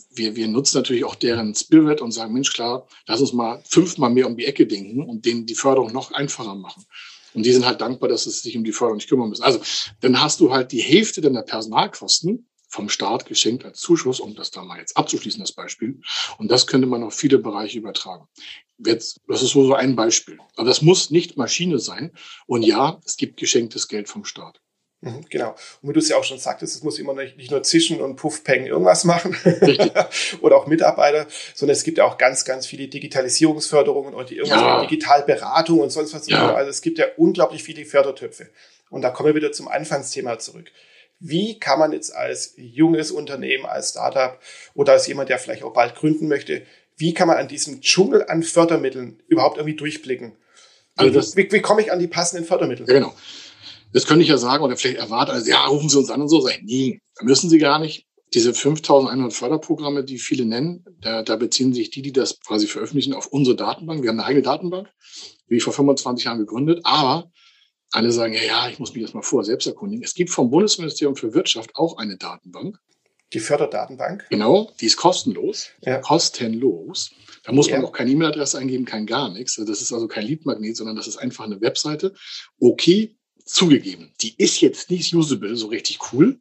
Wir, 0.09 0.35
wir 0.35 0.47
nutzen 0.47 0.77
natürlich 0.77 1.03
auch 1.03 1.15
deren 1.15 1.53
Spirit 1.53 2.01
und 2.01 2.11
sagen, 2.11 2.33
Mensch, 2.33 2.51
klar, 2.53 2.87
lass 3.05 3.21
uns 3.21 3.33
mal 3.33 3.61
fünfmal 3.69 4.09
mehr 4.09 4.25
um 4.25 4.37
die 4.37 4.45
Ecke 4.45 4.65
denken 4.65 5.03
und 5.03 5.25
denen 5.25 5.45
die 5.45 5.55
Förderung 5.55 5.91
noch 5.91 6.11
einfacher 6.13 6.55
machen. 6.55 6.85
Und 7.33 7.45
die 7.45 7.51
sind 7.51 7.65
halt 7.65 7.81
dankbar, 7.81 8.09
dass 8.09 8.23
sie 8.23 8.31
sich 8.31 8.55
um 8.55 8.63
die 8.63 8.71
Förderung 8.71 8.97
nicht 8.97 9.09
kümmern 9.09 9.29
müssen. 9.29 9.43
Also, 9.43 9.59
dann 9.99 10.21
hast 10.21 10.39
du 10.39 10.51
halt 10.51 10.71
die 10.71 10.81
Hälfte 10.81 11.19
deiner 11.19 11.43
Personalkosten 11.43 12.47
vom 12.69 12.89
Staat 12.89 13.25
geschenkt 13.25 13.65
als 13.65 13.79
Zuschuss, 13.79 14.19
um 14.19 14.33
das 14.33 14.51
da 14.51 14.63
mal 14.63 14.79
jetzt 14.79 14.97
abzuschließen, 14.97 15.41
das 15.41 15.51
Beispiel. 15.51 15.99
Und 16.37 16.49
das 16.49 16.65
könnte 16.67 16.87
man 16.87 17.03
auf 17.03 17.13
viele 17.13 17.37
Bereiche 17.37 17.77
übertragen. 17.77 18.27
Jetzt, 18.77 19.19
das 19.27 19.43
ist 19.43 19.51
so 19.51 19.73
ein 19.75 19.95
Beispiel. 19.95 20.39
Aber 20.55 20.67
das 20.67 20.81
muss 20.81 21.11
nicht 21.11 21.37
Maschine 21.37 21.79
sein. 21.79 22.11
Und 22.47 22.63
ja, 22.63 22.99
es 23.05 23.17
gibt 23.17 23.37
geschenktes 23.37 23.87
Geld 23.87 24.09
vom 24.09 24.25
Staat. 24.25 24.62
Mhm, 25.03 25.25
genau. 25.29 25.55
Und 25.81 25.89
wie 25.89 25.93
du 25.93 25.99
es 25.99 26.07
ja 26.07 26.15
auch 26.15 26.23
schon 26.23 26.37
sagtest, 26.37 26.75
es 26.75 26.83
muss 26.83 26.97
immer 26.97 27.13
nicht, 27.13 27.51
nur 27.51 27.61
zischen 27.63 27.99
und 27.99 28.15
puffpeng 28.15 28.65
irgendwas 28.65 29.03
machen 29.03 29.35
oder 30.41 30.55
auch 30.55 30.65
Mitarbeiter, 30.65 31.27
sondern 31.53 31.73
es 31.73 31.83
gibt 31.83 31.97
ja 31.97 32.05
auch 32.05 32.17
ganz, 32.17 32.45
ganz 32.45 32.65
viele 32.65 32.87
Digitalisierungsförderungen 32.87 34.13
und 34.13 34.29
die 34.29 34.37
irgendwas 34.37 34.61
ja. 34.61 34.81
Digitalberatung 34.81 35.81
und 35.81 35.89
sonst 35.89 36.13
was. 36.13 36.27
Ja. 36.29 36.53
Also 36.53 36.69
es 36.69 36.81
gibt 36.81 36.99
ja 36.99 37.05
unglaublich 37.17 37.63
viele 37.63 37.83
Fördertöpfe. 37.85 38.49
Und 38.89 39.01
da 39.01 39.09
kommen 39.09 39.27
wir 39.27 39.35
wieder 39.35 39.51
zum 39.51 39.67
Anfangsthema 39.67 40.39
zurück. 40.39 40.71
Wie 41.19 41.59
kann 41.59 41.79
man 41.79 41.91
jetzt 41.91 42.15
als 42.15 42.53
junges 42.57 43.11
Unternehmen, 43.11 43.65
als 43.65 43.89
Startup 43.89 44.39
oder 44.73 44.93
als 44.93 45.07
jemand, 45.07 45.29
der 45.29 45.39
vielleicht 45.39 45.63
auch 45.63 45.73
bald 45.73 45.95
gründen 45.95 46.27
möchte, 46.27 46.63
wie 46.95 47.13
kann 47.13 47.27
man 47.27 47.37
an 47.37 47.47
diesem 47.47 47.81
Dschungel 47.81 48.25
an 48.27 48.43
Fördermitteln 48.43 49.21
überhaupt 49.27 49.57
irgendwie 49.57 49.75
durchblicken? 49.75 50.33
Also 50.95 51.35
wie, 51.35 51.51
wie 51.51 51.61
komme 51.61 51.81
ich 51.81 51.91
an 51.91 51.99
die 51.99 52.07
passenden 52.07 52.45
Fördermittel? 52.45 52.85
Genau. 52.85 53.13
Das 53.93 54.05
könnte 54.05 54.23
ich 54.23 54.29
ja 54.29 54.37
sagen 54.37 54.63
oder 54.63 54.75
vielleicht 54.75 54.97
erwarten, 54.97 55.31
also 55.31 55.49
ja, 55.49 55.65
rufen 55.65 55.89
Sie 55.89 55.97
uns 55.97 56.09
an 56.09 56.21
und 56.21 56.29
so. 56.29 56.41
Sag 56.41 56.57
ich, 56.57 56.63
nee, 56.63 57.01
müssen 57.21 57.49
Sie 57.49 57.59
gar 57.59 57.79
nicht. 57.79 58.07
Diese 58.33 58.53
5100 58.53 59.31
Förderprogramme, 59.31 60.03
die 60.03 60.17
viele 60.17 60.45
nennen, 60.45 60.83
da, 60.99 61.21
da 61.21 61.35
beziehen 61.35 61.73
sich 61.73 61.91
die, 61.91 62.01
die 62.01 62.11
das 62.11 62.39
quasi 62.39 62.65
veröffentlichen, 62.65 63.13
auf 63.13 63.27
unsere 63.27 63.55
Datenbank. 63.55 64.01
Wir 64.01 64.09
haben 64.09 64.19
eine 64.19 64.27
eigene 64.27 64.41
Datenbank, 64.41 64.89
wie 65.47 65.59
vor 65.59 65.71
25 65.71 66.25
Jahren 66.25 66.39
gegründet. 66.39 66.81
Aber 66.83 67.31
alle 67.91 68.11
sagen, 68.11 68.33
ja, 68.33 68.41
ja, 68.41 68.69
ich 68.69 68.79
muss 68.79 68.95
mich 68.95 69.03
das 69.03 69.13
mal 69.13 69.21
vor 69.21 69.43
selbst 69.43 69.67
erkundigen. 69.67 70.03
Es 70.03 70.15
gibt 70.15 70.31
vom 70.31 70.49
Bundesministerium 70.49 71.15
für 71.15 71.35
Wirtschaft 71.35 71.75
auch 71.75 71.97
eine 71.97 72.17
Datenbank. 72.17 72.79
Die 73.33 73.39
Förderdatenbank? 73.39 74.25
Genau, 74.31 74.71
die 74.81 74.87
ist 74.87 74.97
kostenlos. 74.97 75.69
Ja. 75.81 75.99
Kostenlos. 75.99 77.11
Da 77.43 77.51
muss 77.51 77.69
man 77.69 77.81
ja. 77.81 77.87
auch 77.87 77.91
keine 77.91 78.11
E-Mail-Adresse 78.11 78.57
eingeben, 78.57 78.85
kein 78.85 79.05
gar 79.05 79.29
nichts. 79.31 79.55
Das 79.55 79.81
ist 79.81 79.93
also 79.93 80.07
kein 80.07 80.25
Leadmagnet, 80.25 80.75
sondern 80.75 80.95
das 80.95 81.07
ist 81.07 81.17
einfach 81.17 81.45
eine 81.45 81.61
Webseite. 81.61 82.13
Okay, 82.59 83.15
zugegeben, 83.45 84.13
die 84.21 84.35
ist 84.37 84.61
jetzt 84.61 84.89
nicht 84.89 85.13
usable, 85.13 85.55
so 85.55 85.67
richtig 85.67 86.13
cool. 86.13 86.39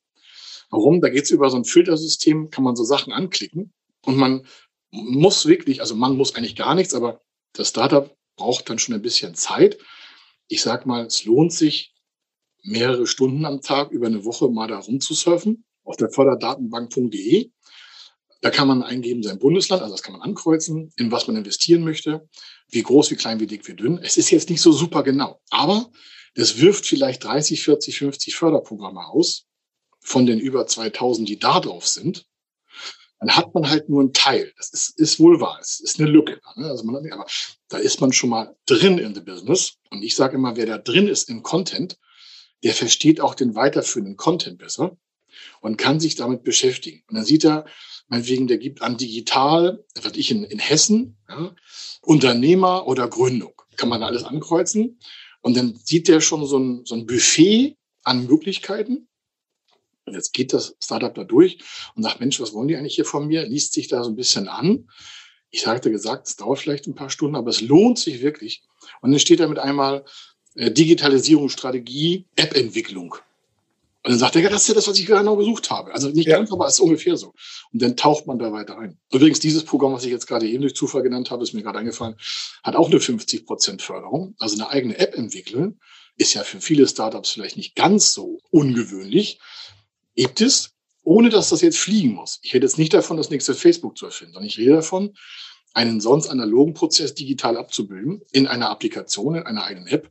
Warum? 0.71 1.01
Da 1.01 1.09
geht's 1.09 1.31
über 1.31 1.51
so 1.51 1.57
ein 1.57 1.65
Filtersystem, 1.65 2.51
kann 2.51 2.65
man 2.65 2.77
so 2.77 2.85
Sachen 2.85 3.13
anklicken 3.13 3.73
und 4.05 4.17
man 4.17 4.47
muss 4.91 5.47
wirklich, 5.47 5.81
also 5.81 5.95
man 5.95 6.17
muss 6.17 6.35
eigentlich 6.35 6.57
gar 6.57 6.75
nichts, 6.75 6.95
aber 6.95 7.21
das 7.55 7.69
Startup 7.69 8.15
braucht 8.37 8.69
dann 8.69 8.79
schon 8.79 8.95
ein 8.95 9.03
bisschen 9.03 9.35
Zeit. 9.35 9.79
Ich 10.49 10.63
sag 10.63 10.87
mal, 10.87 11.07
es 11.07 11.25
lohnt 11.25 11.53
sich, 11.53 11.93
mehrere 12.63 13.07
Stunden 13.07 13.45
am 13.45 13.61
Tag 13.61 13.91
über 13.91 14.07
eine 14.07 14.25
Woche 14.25 14.49
mal 14.49 14.69
da 14.69 14.79
rumzusurfen 14.79 15.65
auf 15.85 15.97
der 15.97 16.11
förderdatenbank.de. 16.11 17.51
Da 18.41 18.51
kann 18.51 18.69
man 18.69 18.83
eingeben 18.83 19.23
sein 19.23 19.39
Bundesland, 19.39 19.83
also 19.83 19.95
das 19.95 20.03
kann 20.03 20.15
man 20.15 20.23
ankreuzen, 20.23 20.93
in 20.97 21.13
was 21.13 21.27
man 21.27 21.37
investieren 21.37 21.85
möchte, 21.85 22.29
wie 22.69 22.83
groß, 22.83 23.11
wie 23.11 23.17
klein, 23.17 23.41
wie 23.41 23.47
dick, 23.47 23.67
wie 23.69 23.75
dünn. 23.75 23.99
Es 23.99 24.17
ist 24.17 24.31
jetzt 24.31 24.51
nicht 24.51 24.61
so 24.61 24.73
super 24.73 25.03
genau, 25.03 25.41
aber 25.51 25.91
das 26.35 26.59
wirft 26.59 26.87
vielleicht 26.87 27.25
30, 27.25 27.63
40, 27.63 27.99
50 27.99 28.37
Förderprogramme 28.37 29.07
aus 29.07 29.47
von 30.01 30.27
den 30.27 30.41
über 30.41 30.67
2000, 30.67 31.29
die 31.29 31.39
da 31.39 31.61
drauf 31.61 31.87
sind. 31.87 32.27
Dann 33.21 33.37
hat 33.37 33.55
man 33.55 33.71
halt 33.71 33.89
nur 33.89 34.01
einen 34.01 34.13
Teil. 34.13 34.53
Das 34.57 34.71
ist, 34.71 34.99
ist 34.99 35.21
wohl 35.21 35.41
wahr. 35.41 35.59
Es 35.61 35.79
ist 35.79 36.01
eine 36.01 36.11
Lücke. 36.11 36.41
Ne? 36.57 36.67
Also 36.67 36.85
man, 36.85 37.09
aber 37.13 37.27
da 37.69 37.79
ist 37.79 38.01
man 38.01 38.13
schon 38.13 38.31
mal 38.31 38.57
drin 38.67 38.99
in 38.99 39.15
the 39.15 39.21
business. 39.21 39.75
Und 39.91 40.03
ich 40.03 40.17
sage 40.17 40.37
immer, 40.37 40.57
wer 40.57 40.67
da 40.67 40.79
drin 40.79 41.07
ist 41.07 41.29
im 41.29 41.45
Content, 41.45 41.99
der 42.65 42.75
versteht 42.75 43.21
auch 43.21 43.37
den 43.37 43.55
weiterführenden 43.55 44.17
Content 44.17 44.59
besser 44.59 44.97
und 45.61 45.77
kann 45.77 46.01
sich 46.01 46.17
damit 46.17 46.43
beschäftigen. 46.43 47.05
Und 47.09 47.17
dann 47.17 47.25
sieht 47.25 47.45
er, 47.45 47.65
meinetwegen, 48.09 48.49
der 48.49 48.59
gibt 48.59 48.83
an 48.83 48.97
digital, 48.97 49.85
was 50.03 50.15
ich 50.17 50.31
in, 50.31 50.45
in 50.45 50.59
Hessen, 50.59 51.17
ja, 51.29 51.55
Unternehmer 52.01 52.87
oder 52.87 53.09
Gründung. 53.09 53.55
Kann 53.77 53.89
man 53.89 54.03
alles 54.03 54.25
ankreuzen. 54.25 54.99
Und 55.43 55.57
dann 55.57 55.77
sieht 55.77 56.09
der 56.09 56.21
schon 56.21 56.47
so 56.47 56.59
ein, 56.59 56.85
so 56.85 56.95
ein 56.95 57.07
Buffet 57.07 57.77
an 58.05 58.27
Möglichkeiten. 58.27 59.09
Und 60.05 60.15
jetzt 60.15 60.33
geht 60.33 60.53
das 60.53 60.77
Startup 60.83 61.15
da 61.15 61.25
durch 61.25 61.59
und 61.95 62.03
sagt, 62.03 62.21
Mensch, 62.21 62.41
was 62.41 62.53
wollen 62.55 62.69
die 62.69 62.77
eigentlich 62.77 62.95
hier 62.95 63.05
von 63.05 63.27
mir? 63.27 63.47
Liest 63.47 63.73
sich 63.73 63.89
da 63.89 64.03
so 64.03 64.11
ein 64.11 64.17
bisschen 64.17 64.49
an. 64.49 64.89
Ich 65.51 65.67
hatte 65.67 65.91
gesagt, 65.91 66.27
es 66.27 66.37
dauert 66.37 66.59
vielleicht 66.59 66.87
ein 66.87 66.95
paar 66.95 67.11
Stunden, 67.11 67.37
aber 67.37 67.51
es 67.51 67.61
lohnt 67.61 67.99
sich 67.99 68.23
wirklich. 68.23 68.63
Und 69.01 69.13
dann 69.13 69.21
steht 69.21 69.41
da 69.41 69.47
mit 69.47 69.59
einmal 69.59 70.05
äh, 70.55 70.71
Digitalisierungsstrategie, 70.71 72.27
App-Entwicklung. 72.37 73.17
Und 74.05 74.11
dann 74.11 74.19
sagt 74.19 74.35
er, 74.35 74.43
ja, 74.43 74.49
das 74.49 74.63
ist 74.63 74.69
ja 74.69 74.75
das, 74.75 74.89
was 74.89 74.99
ich 74.99 75.07
genau 75.07 75.37
gesucht 75.37 75.71
habe. 75.71 75.95
Also 75.95 76.09
nicht 76.09 76.27
ja. 76.27 76.37
ganz, 76.37 76.51
aber 76.51 76.67
es 76.67 76.75
ist 76.75 76.81
ungefähr 76.81 77.17
so. 77.17 77.35
Und 77.73 77.83
dann 77.83 77.97
taucht 77.97 78.27
man 78.27 78.39
da 78.39 78.53
weiter 78.53 78.77
ein. 78.77 78.99
Übrigens, 79.13 79.39
dieses 79.39 79.65
Programm, 79.65 79.93
was 79.93 80.05
ich 80.05 80.11
jetzt 80.11 80.27
gerade 80.27 80.49
eben 80.49 80.63
durch 80.63 80.75
Zufall 80.75 81.03
genannt 81.03 81.31
habe, 81.31 81.45
ist 81.45 81.53
mir 81.53 81.63
gerade 81.63 81.79
eingefallen, 81.79 82.17
hat 82.65 82.75
auch 82.75 82.91
eine 82.91 82.99
50 82.99 83.47
Prozent 83.47 83.81
Förderung. 83.81 84.35
Also 84.39 84.57
eine 84.57 84.71
eigene 84.71 84.99
App 84.99 85.15
entwickeln 85.15 85.79
ist 86.17 86.35
ja 86.35 86.43
für 86.43 86.61
viele 86.61 86.89
Startups 86.89 87.31
vielleicht 87.31 87.57
nicht 87.57 87.77
ganz 87.77 88.13
so 88.13 88.41
ungewöhnlich. 88.51 89.39
Gibt 90.17 90.41
es, 90.41 90.73
ohne 91.05 91.31
dass 91.31 91.51
das 91.51 91.61
jetzt 91.61 91.79
fliegen 91.79 92.15
muss. 92.15 92.41
Ich 92.43 92.55
rede 92.55 92.67
jetzt 92.67 92.79
nicht 92.79 92.93
davon, 92.93 93.17
das 93.17 93.31
nächste 93.31 93.55
Facebook 93.55 93.97
zu 93.97 94.07
erfinden, 94.07 94.35
sondern 94.35 94.49
ich 94.49 94.59
rede 94.59 94.73
davon, 94.73 95.15
einen 95.75 96.01
sonst 96.01 96.29
analogen 96.29 96.75
Prozess 96.75 97.15
digital 97.15 97.57
abzubilden 97.57 98.23
in 98.33 98.47
einer 98.47 98.71
Applikation, 98.71 99.37
in 99.37 99.45
einer 99.45 99.65
eigenen 99.65 99.87
App. 99.87 100.11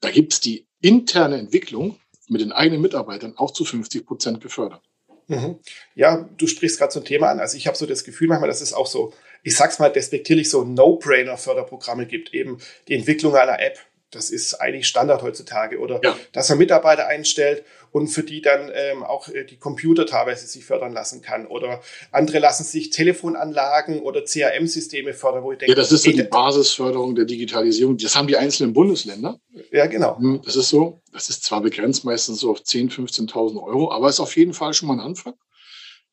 Da 0.00 0.10
gibt 0.10 0.34
es 0.34 0.40
die 0.40 0.66
interne 0.80 1.38
Entwicklung 1.38 1.98
mit 2.28 2.40
den 2.40 2.52
eigenen 2.52 2.80
Mitarbeitern 2.80 3.34
auch 3.36 3.50
zu 3.52 3.64
50 3.64 4.06
Prozent 4.06 4.40
gefördert. 4.40 4.82
Mhm. 5.26 5.58
Ja, 5.94 6.28
du 6.36 6.46
sprichst 6.46 6.78
gerade 6.78 6.92
so 6.92 7.00
ein 7.00 7.04
Thema 7.04 7.30
an. 7.30 7.40
Also 7.40 7.56
ich 7.56 7.66
habe 7.66 7.76
so 7.76 7.86
das 7.86 8.04
Gefühl 8.04 8.28
manchmal, 8.28 8.48
dass 8.48 8.60
es 8.60 8.72
auch 8.72 8.86
so, 8.86 9.12
ich 9.42 9.56
sag's 9.56 9.78
mal 9.78 9.90
despektierlich, 9.90 10.50
so 10.50 10.64
No-Brainer-Förderprogramme 10.64 12.06
gibt. 12.06 12.34
Eben 12.34 12.58
die 12.88 12.94
Entwicklung 12.94 13.34
einer 13.34 13.60
App. 13.60 13.78
Das 14.10 14.30
ist 14.30 14.54
eigentlich 14.54 14.86
Standard 14.86 15.22
heutzutage. 15.22 15.78
Oder 15.78 16.00
ja. 16.02 16.16
dass 16.32 16.48
man 16.48 16.58
Mitarbeiter 16.58 17.06
einstellt 17.06 17.64
und 17.94 18.08
für 18.08 18.24
die 18.24 18.42
dann 18.42 18.72
ähm, 18.74 19.04
auch 19.04 19.28
äh, 19.28 19.44
die 19.44 19.56
Computer 19.56 20.04
teilweise 20.04 20.48
sich 20.48 20.64
fördern 20.64 20.92
lassen 20.92 21.22
kann. 21.22 21.46
Oder 21.46 21.80
andere 22.10 22.40
lassen 22.40 22.64
sich 22.64 22.90
Telefonanlagen 22.90 24.00
oder 24.00 24.24
CRM-Systeme 24.24 25.12
fördern, 25.12 25.44
wo 25.44 25.52
ich 25.52 25.58
denke, 25.58 25.70
ja, 25.70 25.76
das 25.76 25.92
ist 25.92 26.02
so 26.02 26.10
die 26.10 26.24
Basisförderung 26.24 27.14
der 27.14 27.24
Digitalisierung. 27.24 27.96
Das 27.96 28.16
haben 28.16 28.26
die 28.26 28.36
einzelnen 28.36 28.72
Bundesländer. 28.72 29.38
Ja, 29.70 29.86
genau. 29.86 30.18
Hm, 30.18 30.42
das 30.44 30.56
ist 30.56 30.70
so. 30.70 31.02
Das 31.12 31.28
ist 31.28 31.44
zwar 31.44 31.60
begrenzt 31.60 32.04
meistens 32.04 32.40
so 32.40 32.50
auf 32.50 32.62
10.000, 32.62 33.30
15.000 33.30 33.62
Euro, 33.62 33.92
aber 33.92 34.08
ist 34.08 34.18
auf 34.18 34.36
jeden 34.36 34.54
Fall 34.54 34.74
schon 34.74 34.88
mal 34.88 34.94
ein 34.94 35.00
Anfang. 35.00 35.34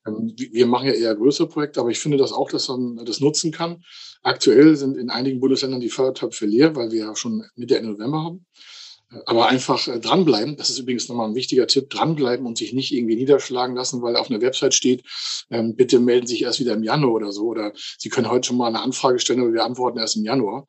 Ähm, 0.06 0.36
wir 0.38 0.68
machen 0.68 0.86
ja 0.86 0.94
eher 0.94 1.16
größere 1.16 1.48
Projekte, 1.48 1.80
aber 1.80 1.90
ich 1.90 1.98
finde 1.98 2.18
das 2.18 2.32
auch, 2.32 2.52
dass 2.52 2.68
man 2.68 3.04
das 3.08 3.22
nutzen 3.22 3.52
kann. 3.52 3.84
Aktuell 4.22 4.76
sind 4.76 4.98
in 4.98 5.10
einigen 5.10 5.40
Bundesländern 5.40 5.82
die 5.82 5.90
Fördertöpfe 5.90 6.46
leer, 6.46 6.76
weil 6.76 6.92
wir 6.92 7.06
ja 7.06 7.16
schon 7.16 7.44
Mitte 7.56 7.76
Ende 7.76 7.90
November 7.90 8.24
haben. 8.24 8.46
Aber 9.26 9.48
einfach 9.48 9.88
äh, 9.88 10.00
dranbleiben, 10.00 10.56
das 10.56 10.70
ist 10.70 10.80
übrigens 10.80 11.10
nochmal 11.10 11.28
ein 11.30 11.36
wichtiger 11.36 11.68
Tipp, 11.68 11.90
dranbleiben 11.90 12.46
und 12.46 12.58
sich 12.58 12.74
nicht 12.74 12.94
irgendwie 12.94 13.16
niederschlagen 13.16 13.76
lassen, 13.76 14.02
weil 14.02 14.16
auf 14.16 14.30
einer 14.30 14.42
Website 14.42 14.74
steht, 14.74 15.04
ähm, 15.50 15.76
bitte 15.76 16.00
melden 16.00 16.28
Sie 16.28 16.36
sich 16.36 16.44
erst 16.44 16.60
wieder 16.60 16.74
im 16.74 16.84
Januar 16.84 17.14
oder 17.14 17.32
so. 17.32 17.48
Oder 17.48 17.74
Sie 17.98 18.10
können 18.10 18.30
heute 18.30 18.48
schon 18.48 18.58
mal 18.58 18.68
eine 18.68 18.82
Anfrage 18.82 19.20
stellen, 19.20 19.42
aber 19.42 19.54
wir 19.54 19.66
antworten 19.66 20.00
erst 20.00 20.16
im 20.16 20.24
Januar. 20.24 20.68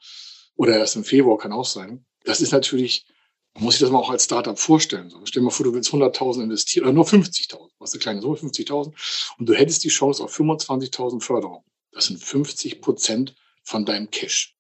Oder 0.56 0.76
erst 0.76 0.96
im 0.96 1.04
Februar, 1.04 1.38
kann 1.38 1.52
auch 1.52 1.64
sein. 1.64 2.04
Das 2.24 2.40
ist 2.40 2.52
natürlich, 2.52 3.06
man 3.54 3.64
muss 3.64 3.74
sich 3.74 3.80
das 3.80 3.90
mal 3.90 3.98
auch 3.98 4.10
als 4.10 4.24
Startup 4.24 4.58
vorstellen. 4.58 5.08
So, 5.08 5.20
stell 5.24 5.40
dir 5.40 5.44
mal 5.44 5.50
vor, 5.50 5.64
du 5.64 5.72
willst 5.72 5.90
100.000 5.90 6.42
investieren, 6.42 6.84
oder 6.84 6.92
nur 6.92 7.06
50.000, 7.06 7.70
was 7.78 7.92
eine 7.92 8.00
kleine 8.00 8.20
Summe, 8.20 8.36
50.000. 8.36 8.92
Und 9.38 9.48
du 9.48 9.54
hättest 9.54 9.84
die 9.84 9.88
Chance 9.88 10.22
auf 10.22 10.36
25.000 10.36 11.22
Förderung. 11.22 11.64
Das 11.92 12.06
sind 12.06 12.22
50 12.22 12.80
Prozent 12.80 13.34
von 13.62 13.84
deinem 13.84 14.10
Cash. 14.10 14.56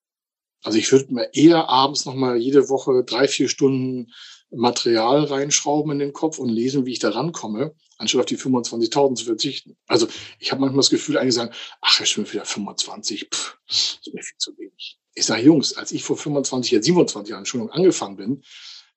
Also 0.62 0.78
ich 0.78 0.90
würde 0.92 1.12
mir 1.12 1.28
eher 1.34 1.68
abends 1.68 2.04
nochmal 2.04 2.36
jede 2.36 2.68
Woche 2.68 3.04
drei, 3.04 3.28
vier 3.28 3.48
Stunden 3.48 4.12
Material 4.50 5.24
reinschrauben 5.24 5.92
in 5.92 5.98
den 5.98 6.12
Kopf 6.12 6.38
und 6.38 6.48
lesen, 6.48 6.86
wie 6.86 6.92
ich 6.92 6.98
da 6.98 7.10
rankomme, 7.10 7.74
anstatt 7.98 8.20
auf 8.20 8.26
die 8.26 8.36
25.000 8.36 9.14
zu 9.14 9.24
verzichten. 9.24 9.76
Also 9.86 10.06
ich 10.38 10.52
habe 10.52 10.60
manchmal 10.60 10.80
das 10.80 10.90
Gefühl, 10.90 11.16
einige 11.16 11.32
sagen, 11.32 11.54
ach, 11.80 12.00
ich 12.00 12.14
bin 12.14 12.30
wieder 12.30 12.44
25, 12.44 13.28
pff, 13.32 13.58
das 13.66 13.98
ist 14.04 14.14
mir 14.14 14.22
viel 14.22 14.38
zu 14.38 14.56
wenig. 14.58 14.98
Ich 15.14 15.24
sage, 15.24 15.42
Jungs, 15.42 15.74
als 15.74 15.92
ich 15.92 16.04
vor 16.04 16.16
25, 16.16 16.72
ja 16.72 16.82
27 16.82 17.30
Jahren 17.30 17.46
schon 17.46 17.70
angefangen 17.70 18.16
bin, 18.16 18.42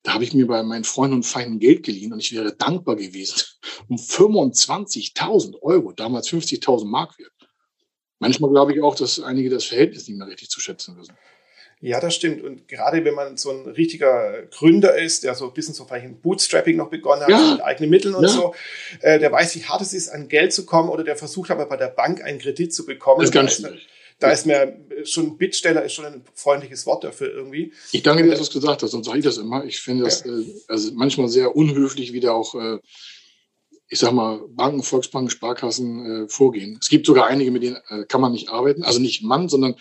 da 0.02 0.14
habe 0.14 0.24
ich 0.24 0.34
mir 0.34 0.46
bei 0.46 0.62
meinen 0.62 0.84
Freunden 0.84 1.16
und 1.16 1.26
Feinden 1.26 1.58
Geld 1.58 1.82
geliehen 1.82 2.12
und 2.12 2.20
ich 2.20 2.32
wäre 2.32 2.54
dankbar 2.54 2.96
gewesen 2.96 3.42
um 3.88 3.96
25.000 3.96 5.60
Euro, 5.62 5.92
damals 5.92 6.28
50.000 6.28 6.84
Mark 6.84 7.18
wert. 7.18 7.32
Manchmal 8.18 8.50
glaube 8.50 8.74
ich 8.74 8.82
auch, 8.82 8.94
dass 8.94 9.20
einige 9.20 9.50
das 9.50 9.64
Verhältnis 9.64 10.08
nicht 10.08 10.16
mehr 10.16 10.26
richtig 10.26 10.48
zu 10.48 10.60
schätzen 10.60 10.96
wissen. 10.96 11.14
Ja, 11.80 12.00
das 12.00 12.14
stimmt. 12.14 12.42
Und 12.42 12.68
gerade 12.68 13.04
wenn 13.04 13.14
man 13.14 13.36
so 13.36 13.50
ein 13.50 13.66
richtiger 13.66 14.44
Gründer 14.50 14.98
ist, 14.98 15.24
der 15.24 15.34
so 15.34 15.46
ein 15.46 15.52
bisschen 15.52 15.74
so 15.74 15.84
vielleicht 15.84 16.06
ein 16.06 16.20
Bootstrapping 16.20 16.76
noch 16.76 16.88
begonnen 16.88 17.22
hat, 17.22 17.28
ja. 17.28 17.52
mit 17.52 17.62
eigenen 17.62 17.90
Mitteln 17.90 18.14
und 18.14 18.22
ja. 18.22 18.28
so, 18.28 18.54
äh, 19.02 19.18
der 19.18 19.30
weiß, 19.30 19.54
wie 19.56 19.64
hart 19.64 19.82
es 19.82 19.92
ist, 19.92 20.08
an 20.08 20.28
Geld 20.28 20.54
zu 20.54 20.64
kommen 20.64 20.88
oder 20.88 21.04
der 21.04 21.16
versucht 21.16 21.50
aber 21.50 21.66
bei 21.66 21.76
der 21.76 21.88
Bank 21.88 22.22
einen 22.22 22.38
Kredit 22.38 22.74
zu 22.74 22.86
bekommen. 22.86 23.20
Das 23.20 23.28
ist 23.28 23.34
ganz 23.34 23.56
schwierig. 23.56 23.86
Da 24.18 24.30
ist 24.30 24.46
mir 24.46 24.78
schon 25.04 25.36
Bittsteller 25.36 25.84
ist 25.84 25.92
schon 25.92 26.06
ein 26.06 26.24
freundliches 26.32 26.86
Wort 26.86 27.04
dafür 27.04 27.30
irgendwie. 27.30 27.74
Ich 27.92 28.02
danke 28.02 28.22
dir, 28.22 28.30
dass 28.30 28.38
du 28.38 28.44
es 28.44 28.50
gesagt 28.50 28.82
hast, 28.82 28.92
sonst 28.92 29.06
sage 29.06 29.18
ich 29.18 29.24
das 29.24 29.36
immer. 29.36 29.64
Ich 29.66 29.80
finde 29.80 30.04
das 30.04 30.24
ja. 30.24 30.32
äh, 30.32 30.44
also 30.68 30.92
manchmal 30.94 31.28
sehr 31.28 31.54
unhöflich, 31.54 32.14
wie 32.14 32.20
da 32.20 32.32
auch, 32.32 32.54
äh, 32.54 32.78
ich 33.88 33.98
sag 33.98 34.12
mal, 34.12 34.40
Banken, 34.48 34.82
Volksbanken, 34.82 35.28
Sparkassen 35.28 36.24
äh, 36.24 36.28
vorgehen. 36.30 36.78
Es 36.80 36.88
gibt 36.88 37.06
sogar 37.06 37.26
einige, 37.26 37.50
mit 37.50 37.62
denen 37.62 37.76
äh, 37.90 38.04
kann 38.06 38.22
man 38.22 38.32
nicht 38.32 38.48
arbeiten. 38.48 38.84
Also 38.84 39.00
nicht 39.00 39.22
Mann, 39.22 39.50
sondern 39.50 39.74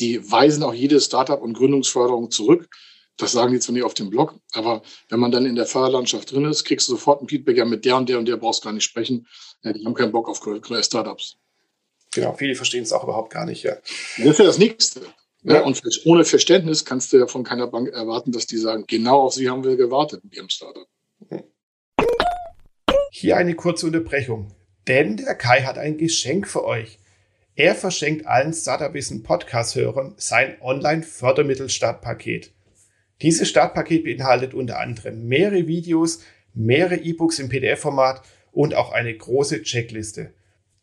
die 0.00 0.30
weisen 0.30 0.62
auch 0.62 0.74
jede 0.74 1.00
Startup- 1.00 1.42
und 1.42 1.54
Gründungsförderung 1.54 2.30
zurück. 2.30 2.68
Das 3.16 3.32
sagen 3.32 3.52
die 3.52 3.58
zwar 3.58 3.72
nicht 3.72 3.82
auf 3.82 3.94
dem 3.94 4.10
Blog, 4.10 4.36
aber 4.52 4.82
wenn 5.08 5.18
man 5.18 5.32
dann 5.32 5.44
in 5.44 5.56
der 5.56 5.66
Förderlandschaft 5.66 6.30
drin 6.30 6.44
ist, 6.44 6.64
kriegst 6.64 6.88
du 6.88 6.92
sofort 6.92 7.20
ein 7.20 7.28
Feedback, 7.28 7.56
ja, 7.56 7.64
mit 7.64 7.84
der 7.84 7.96
und 7.96 8.08
der 8.08 8.18
und 8.18 8.26
der 8.26 8.36
brauchst 8.36 8.62
du 8.62 8.68
gar 8.68 8.72
nicht 8.72 8.84
sprechen. 8.84 9.26
Ja, 9.64 9.72
die 9.72 9.84
haben 9.84 9.94
keinen 9.94 10.12
Bock 10.12 10.28
auf 10.28 10.40
Startups. 10.82 11.36
Genau, 12.14 12.34
viele 12.34 12.54
verstehen 12.54 12.84
es 12.84 12.92
auch 12.92 13.02
überhaupt 13.02 13.32
gar 13.32 13.44
nicht, 13.44 13.64
ja. 13.64 13.76
Das 14.18 14.26
ist 14.26 14.38
ja 14.38 14.44
das 14.44 14.58
Nächste. 14.58 15.00
Ja. 15.42 15.54
ja. 15.54 15.60
und 15.62 15.80
ohne 16.04 16.24
Verständnis 16.24 16.84
kannst 16.84 17.12
du 17.12 17.18
ja 17.18 17.26
von 17.26 17.42
keiner 17.42 17.66
Bank 17.66 17.88
erwarten, 17.88 18.32
dass 18.32 18.46
die 18.46 18.56
sagen, 18.56 18.84
genau 18.86 19.22
auf 19.22 19.34
sie 19.34 19.50
haben 19.50 19.64
wir 19.64 19.76
gewartet 19.76 20.22
mit 20.24 20.36
ihrem 20.36 20.48
Startup. 20.48 20.86
Hier 23.10 23.36
eine 23.36 23.54
kurze 23.54 23.86
Unterbrechung, 23.86 24.54
denn 24.86 25.16
der 25.16 25.34
Kai 25.34 25.62
hat 25.62 25.76
ein 25.76 25.98
Geschenk 25.98 26.46
für 26.46 26.64
euch. 26.64 26.98
Er 27.58 27.74
verschenkt 27.74 28.24
allen 28.24 28.54
Startup-Wissen 28.54 29.24
Podcast-Hörern 29.24 30.14
sein 30.16 30.54
Online-Fördermittel-Startpaket. 30.60 32.52
Dieses 33.20 33.48
Startpaket 33.48 34.04
beinhaltet 34.04 34.54
unter 34.54 34.78
anderem 34.78 35.26
mehrere 35.26 35.66
Videos, 35.66 36.20
mehrere 36.54 36.94
E-Books 36.94 37.40
im 37.40 37.48
PDF-Format 37.48 38.22
und 38.52 38.76
auch 38.76 38.92
eine 38.92 39.12
große 39.12 39.62
Checkliste. 39.62 40.32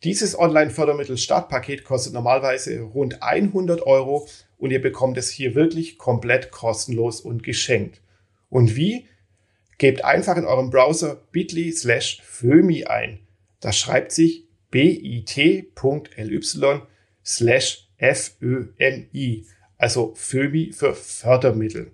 Dieses 0.04 0.38
Online-Fördermittel-Startpaket 0.38 1.86
kostet 1.86 2.12
normalerweise 2.12 2.82
rund 2.82 3.24
100 3.24 3.82
Euro 3.84 4.28
und 4.58 4.72
ihr 4.72 4.82
bekommt 4.82 5.18
es 5.18 5.30
hier 5.30 5.56
wirklich 5.56 5.98
komplett 5.98 6.52
kostenlos 6.52 7.22
und 7.22 7.42
geschenkt. 7.42 8.02
Und 8.50 8.76
wie? 8.76 9.08
Gebt 9.78 10.04
einfach 10.04 10.36
in 10.36 10.44
eurem 10.44 10.72
Browser 10.72 11.22
bit.ly 11.32 11.72
slash 11.72 12.22
fömi 12.22 12.84
ein. 12.84 13.20
Das 13.62 13.78
schreibt 13.78 14.12
sich 14.12 14.45
bit.ly 14.76 16.42
slash 17.24 17.88
FÖMI, 17.98 19.46
also 19.78 20.14
FÖMI 20.16 20.74
für 20.74 20.94
Fördermittel. 20.94 21.92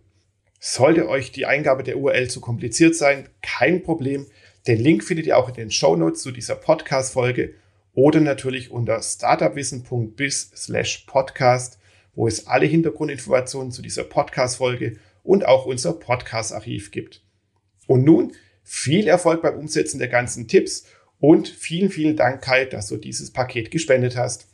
Sollte 0.60 1.08
euch 1.08 1.32
die 1.32 1.46
Eingabe 1.46 1.84
der 1.84 2.00
URL 2.00 2.28
zu 2.28 2.42
kompliziert 2.42 2.96
sein, 2.96 3.30
kein 3.44 3.84
Problem. 3.84 4.26
Den 4.66 4.80
Link 4.80 5.04
findet 5.04 5.28
ihr 5.28 5.38
auch 5.38 5.50
in 5.50 5.54
den 5.54 5.70
Show 5.70 5.96
Notes 5.96 6.24
zu 6.24 6.32
dieser 6.32 6.56
Podcast-Folge 6.56 7.54
oder 7.94 8.20
natürlich 8.20 8.72
unter 8.72 9.00
startupwissen.biz 9.00 10.52
slash 10.56 11.06
podcast, 11.06 11.78
wo 12.16 12.28
es 12.28 12.48
alle 12.48 12.66
Hintergrundinformationen 12.66 13.72
zu 13.72 13.84
dieser 13.84 14.06
Podcast-Folge 14.06 14.98
und 15.22 15.46
auch 15.46 15.68
unser 15.68 15.94
Podcast-Archiv 15.94 16.90
gibt. 16.90 17.22
Und 17.86 18.06
nun 18.06 18.34
viel 18.64 19.08
Erfolg 19.08 19.44
beim 19.44 19.60
Umsetzen 19.60 20.00
der 20.00 20.08
ganzen 20.08 20.48
Tipps 20.48 20.88
und 21.22 21.48
vielen, 21.48 21.90
vielen 21.90 22.18
Dank, 22.18 22.42
Kai, 22.42 22.66
dass 22.66 22.88
du 22.88 22.98
dieses 22.98 23.32
Paket 23.32 23.72
gespendet 23.72 24.18
hast. 24.18 24.51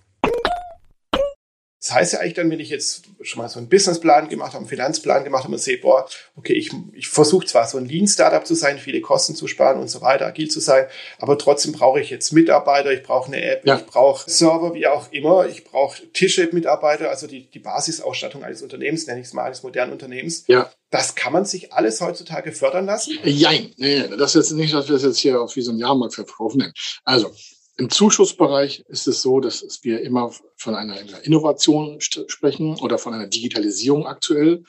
Das 1.79 1.93
heißt 1.93 2.13
ja 2.13 2.19
eigentlich 2.19 2.33
dann, 2.33 2.49
wenn 2.49 2.59
ich 2.59 2.69
jetzt 2.69 3.03
schon 3.21 3.41
mal 3.41 3.49
so 3.49 3.59
einen 3.59 3.69
Businessplan 3.69 4.29
gemacht 4.29 4.53
habe, 4.53 4.59
einen 4.59 4.67
Finanzplan 4.67 5.23
gemacht 5.23 5.43
habe 5.43 5.53
und 5.53 5.59
sehe, 5.59 5.77
boah, 5.77 6.07
okay, 6.35 6.53
ich, 6.53 6.71
ich 6.93 7.07
versuche 7.07 7.45
zwar 7.45 7.67
so 7.67 7.77
ein 7.77 7.85
Lean-Startup 7.85 8.45
zu 8.45 8.55
sein, 8.55 8.79
viele 8.79 8.99
Kosten 8.99 9.35
zu 9.35 9.47
sparen 9.47 9.79
und 9.79 9.87
so 9.87 10.01
weiter, 10.01 10.25
agil 10.25 10.49
zu 10.49 10.59
sein, 10.59 10.87
aber 11.19 11.37
trotzdem 11.37 11.73
brauche 11.73 12.01
ich 12.01 12.09
jetzt 12.09 12.33
Mitarbeiter, 12.33 12.91
ich 12.91 13.03
brauche 13.03 13.27
eine 13.27 13.43
App, 13.43 13.65
ja. 13.65 13.77
ich 13.77 13.85
brauche 13.85 14.27
Server, 14.29 14.73
wie 14.73 14.87
auch 14.87 15.11
immer, 15.11 15.47
ich 15.47 15.65
brauche 15.65 16.01
Tische-Mitarbeiter, 16.13 17.09
also 17.09 17.27
die, 17.27 17.47
die 17.47 17.59
Basisausstattung 17.59 18.43
eines 18.43 18.63
Unternehmens, 18.63 19.05
nenne 19.05 19.19
ich 19.19 19.27
es 19.27 19.33
mal, 19.33 19.43
eines 19.45 19.61
modernen 19.61 19.91
Unternehmens. 19.91 20.45
Ja. 20.47 20.71
Das 20.89 21.13
kann 21.13 21.33
man 21.33 21.45
sich 21.45 21.73
alles 21.73 22.01
heutzutage 22.01 22.53
fördern 22.53 22.85
lassen? 22.85 23.19
Jein, 23.23 23.73
nee, 23.77 24.07
das 24.17 24.35
ist 24.35 24.49
jetzt 24.49 24.57
nicht, 24.57 24.73
dass 24.73 24.89
wir 24.89 24.95
es 24.95 25.03
jetzt 25.03 25.19
hier 25.19 25.39
auf 25.41 25.55
wie 25.55 25.61
so 25.61 25.71
ein 25.71 25.77
Jahrmarkt 25.77 26.15
verkaufen. 26.15 26.73
Also, 27.03 27.31
im 27.77 27.91
Zuschussbereich 27.91 28.83
ist 28.87 29.07
es 29.07 29.21
so, 29.21 29.39
dass 29.39 29.83
wir 29.83 30.01
immer 30.01 30.33
von 30.55 30.73
einer 30.73 30.97
Innovation 31.23 32.01
sprechen 32.01 32.75
oder 32.79 32.97
von 32.97 33.13
einer 33.13 33.27
Digitalisierung 33.27 34.07
aktuell. 34.07 34.63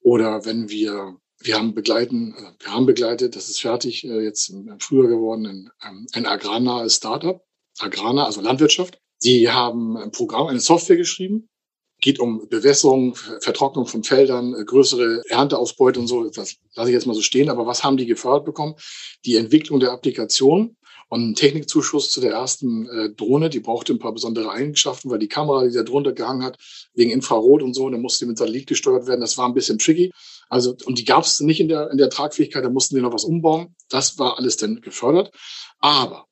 Oder 0.00 0.44
wenn 0.44 0.68
wir, 0.68 1.16
wir 1.38 1.56
haben 1.56 1.74
begleiten, 1.74 2.34
äh, 2.36 2.64
wir 2.64 2.72
haben 2.72 2.86
begleitet, 2.86 3.36
das 3.36 3.48
ist 3.48 3.60
fertig, 3.60 4.04
äh, 4.04 4.20
jetzt 4.20 4.52
früher 4.80 5.08
geworden, 5.08 5.46
ein, 5.46 5.70
ähm, 5.86 6.06
ein 6.12 6.26
agrarnahes 6.26 6.96
Startup, 6.96 7.44
agrarnah, 7.78 8.24
also 8.24 8.40
Landwirtschaft. 8.40 8.98
Die 9.22 9.50
haben 9.50 9.96
ein 9.96 10.10
Programm, 10.10 10.48
eine 10.48 10.60
Software 10.60 10.96
geschrieben, 10.96 11.48
geht 12.00 12.20
um 12.20 12.48
Bewässerung, 12.48 13.14
Vertrocknung 13.14 13.86
von 13.86 14.04
Feldern, 14.04 14.54
äh, 14.54 14.64
größere 14.64 15.22
Ernteausbeute 15.28 16.00
und 16.00 16.06
so. 16.06 16.28
Das 16.30 16.56
lasse 16.74 16.90
ich 16.90 16.94
jetzt 16.94 17.06
mal 17.06 17.14
so 17.14 17.22
stehen. 17.22 17.50
Aber 17.50 17.66
was 17.66 17.84
haben 17.84 17.96
die 17.96 18.06
gefördert 18.06 18.44
bekommen? 18.44 18.74
Die 19.24 19.36
Entwicklung 19.36 19.80
der 19.80 19.92
Applikation 19.92 20.76
und 21.08 21.22
einen 21.22 21.34
Technikzuschuss 21.34 22.10
zu 22.10 22.20
der 22.20 22.32
ersten 22.32 22.88
äh, 22.88 23.10
Drohne, 23.10 23.48
die 23.48 23.60
brauchte 23.60 23.92
ein 23.92 23.98
paar 23.98 24.12
besondere 24.12 24.50
Eigenschaften, 24.50 25.10
weil 25.10 25.18
die 25.18 25.28
Kamera, 25.28 25.66
die 25.66 25.74
da 25.74 25.82
drunter 25.82 26.12
gehangen 26.12 26.42
hat, 26.42 26.58
wegen 26.94 27.10
Infrarot 27.10 27.62
und 27.62 27.74
so, 27.74 27.88
dann 27.88 28.02
musste 28.02 28.24
die 28.24 28.28
mit 28.28 28.38
Satellit 28.38 28.66
gesteuert 28.66 29.06
werden. 29.06 29.20
Das 29.20 29.38
war 29.38 29.46
ein 29.46 29.54
bisschen 29.54 29.78
tricky. 29.78 30.12
Also, 30.48 30.76
und 30.84 30.98
die 30.98 31.04
gab 31.04 31.24
es 31.24 31.40
nicht 31.40 31.60
in 31.60 31.68
der, 31.68 31.90
in 31.90 31.98
der 31.98 32.10
Tragfähigkeit, 32.10 32.64
da 32.64 32.70
mussten 32.70 32.94
die 32.94 33.00
noch 33.00 33.12
was 33.12 33.24
umbauen. 33.24 33.74
Das 33.88 34.18
war 34.18 34.38
alles 34.38 34.56
dann 34.56 34.80
gefördert. 34.80 35.32
Aber 35.80 36.26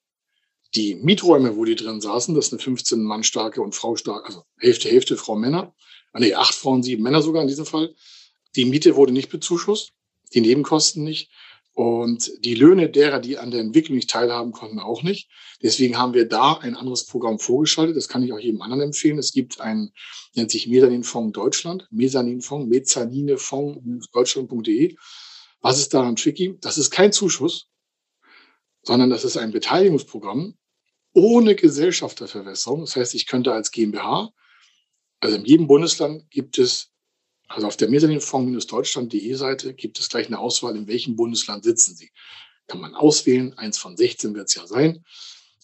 die 0.74 0.94
Mieträume, 0.94 1.56
wo 1.56 1.64
die 1.64 1.76
drin 1.76 2.00
saßen, 2.00 2.34
das 2.34 2.46
ist 2.46 2.52
eine 2.52 2.62
15 2.62 3.02
Mann 3.02 3.24
starke 3.24 3.62
und 3.62 3.74
Frau 3.74 3.96
starke, 3.96 4.26
also 4.26 4.42
Hälfte, 4.58 4.88
Hälfte 4.88 5.16
Frau 5.16 5.36
Männer, 5.36 5.74
ah, 6.12 6.20
nee, 6.20 6.34
acht 6.34 6.54
Frauen, 6.54 6.82
sieben 6.82 7.02
Männer 7.02 7.22
sogar 7.22 7.42
in 7.42 7.48
diesem 7.48 7.66
Fall. 7.66 7.94
Die 8.56 8.64
Miete 8.64 8.96
wurde 8.96 9.12
nicht 9.12 9.30
bezuschusst, 9.30 9.92
die 10.34 10.40
Nebenkosten 10.40 11.02
nicht. 11.04 11.30
Und 11.76 12.32
die 12.42 12.54
Löhne 12.54 12.88
derer, 12.88 13.20
die 13.20 13.36
an 13.36 13.50
der 13.50 13.60
Entwicklung 13.60 13.96
nicht 13.96 14.08
teilhaben 14.08 14.52
konnten, 14.52 14.78
auch 14.78 15.02
nicht. 15.02 15.28
Deswegen 15.62 15.98
haben 15.98 16.14
wir 16.14 16.26
da 16.26 16.54
ein 16.54 16.74
anderes 16.74 17.04
Programm 17.04 17.38
vorgeschaltet. 17.38 17.96
Das 17.98 18.08
kann 18.08 18.22
ich 18.22 18.32
auch 18.32 18.38
jedem 18.38 18.62
anderen 18.62 18.82
empfehlen. 18.82 19.18
Es 19.18 19.30
gibt 19.32 19.60
ein, 19.60 19.92
nennt 20.34 20.50
sich 20.50 20.68
Mesaninfonds 20.68 21.34
Deutschland, 21.34 21.86
Mezzaninfonds, 21.90 22.64
deutschland.de. 24.10 24.96
Was 25.60 25.78
ist 25.78 25.92
daran 25.92 26.16
tricky? 26.16 26.56
Das 26.62 26.78
ist 26.78 26.90
kein 26.90 27.12
Zuschuss. 27.12 27.68
sondern 28.86 29.10
das 29.10 29.24
ist 29.24 29.36
ein 29.36 29.50
Beteiligungsprogramm 29.50 30.56
ohne 31.12 31.56
Gesellschafterverwässerung. 31.56 32.82
Das 32.82 32.96
heißt, 32.96 33.14
ich 33.14 33.26
könnte 33.26 33.52
als 33.52 33.70
GmbH, 33.72 34.30
also 35.20 35.36
in 35.36 35.44
jedem 35.44 35.66
Bundesland 35.66 36.30
gibt 36.30 36.58
es, 36.58 36.92
also 37.48 37.66
auf 37.66 37.76
der 37.76 37.88
Mezzaninfonds-deutschland.de 37.88 39.34
Seite 39.34 39.74
gibt 39.74 39.98
es 39.98 40.08
gleich 40.08 40.26
eine 40.26 40.38
Auswahl, 40.38 40.76
in 40.76 40.86
welchem 40.88 41.16
Bundesland 41.16 41.64
sitzen 41.64 41.94
Sie. 41.94 42.10
Kann 42.66 42.80
man 42.80 42.94
auswählen, 42.94 43.56
eins 43.56 43.78
von 43.78 43.96
16 43.96 44.34
wird 44.34 44.48
es 44.48 44.54
ja 44.54 44.66
sein. 44.66 45.04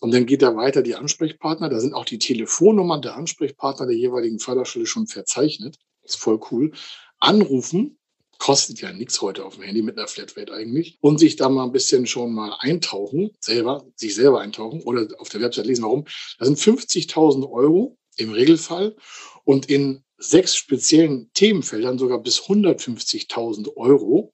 Und 0.00 0.12
dann 0.12 0.26
geht 0.26 0.42
da 0.42 0.56
weiter 0.56 0.82
die 0.82 0.94
Ansprechpartner. 0.94 1.68
Da 1.68 1.80
sind 1.80 1.94
auch 1.94 2.04
die 2.04 2.18
Telefonnummern 2.18 3.02
der 3.02 3.16
Ansprechpartner 3.16 3.86
der 3.86 3.96
jeweiligen 3.96 4.38
Förderstelle 4.38 4.86
schon 4.86 5.06
verzeichnet. 5.06 5.78
Ist 6.02 6.16
voll 6.16 6.40
cool. 6.50 6.72
Anrufen 7.18 7.98
kostet 8.38 8.80
ja 8.80 8.92
nichts 8.92 9.20
heute 9.20 9.44
auf 9.44 9.54
dem 9.54 9.62
Handy 9.62 9.82
mit 9.82 9.96
einer 9.96 10.08
Flatrate 10.08 10.52
eigentlich. 10.52 10.98
Und 11.00 11.20
sich 11.20 11.36
da 11.36 11.48
mal 11.48 11.62
ein 11.62 11.70
bisschen 11.70 12.06
schon 12.06 12.34
mal 12.34 12.56
eintauchen, 12.58 13.30
selber, 13.38 13.86
sich 13.94 14.16
selber 14.16 14.40
eintauchen 14.40 14.82
oder 14.82 15.06
auf 15.18 15.28
der 15.28 15.40
Website 15.40 15.66
lesen, 15.66 15.84
warum. 15.84 16.06
Da 16.38 16.46
sind 16.46 16.58
50.000 16.58 17.48
Euro 17.48 17.96
im 18.16 18.32
Regelfall 18.32 18.96
und 19.44 19.70
in 19.70 20.02
sechs 20.22 20.56
speziellen 20.56 21.30
Themenfeldern 21.34 21.98
sogar 21.98 22.18
bis 22.18 22.40
150.000 22.40 23.76
Euro 23.76 24.32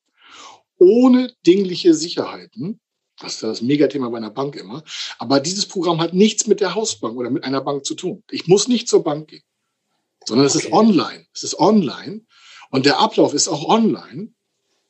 ohne 0.79 1.33
dingliche 1.46 1.94
Sicherheiten. 1.94 2.81
Das 3.18 3.35
ist 3.35 3.42
das 3.42 3.62
Megathema 3.62 4.09
bei 4.11 4.18
einer 4.18 4.31
Bank 4.31 4.55
immer. 4.55 4.85
Aber 5.18 5.40
dieses 5.40 5.66
Programm 5.66 6.01
hat 6.01 6.14
nichts 6.14 6.46
mit 6.46 6.61
der 6.61 6.74
Hausbank 6.74 7.16
oder 7.16 7.31
mit 7.31 7.42
einer 7.42 7.61
Bank 7.61 7.85
zu 7.85 7.94
tun. 7.94 8.22
Ich 8.31 8.46
muss 8.46 8.68
nicht 8.68 8.88
zur 8.88 9.03
Bank 9.03 9.29
gehen, 9.29 9.42
sondern 10.24 10.46
es 10.46 10.55
ist 10.55 10.72
online. 10.72 11.27
Es 11.35 11.42
ist 11.42 11.59
online. 11.59 12.24
Und 12.70 12.87
der 12.87 13.01
Ablauf 13.01 13.35
ist 13.35 13.48
auch 13.48 13.64
online. 13.64 14.33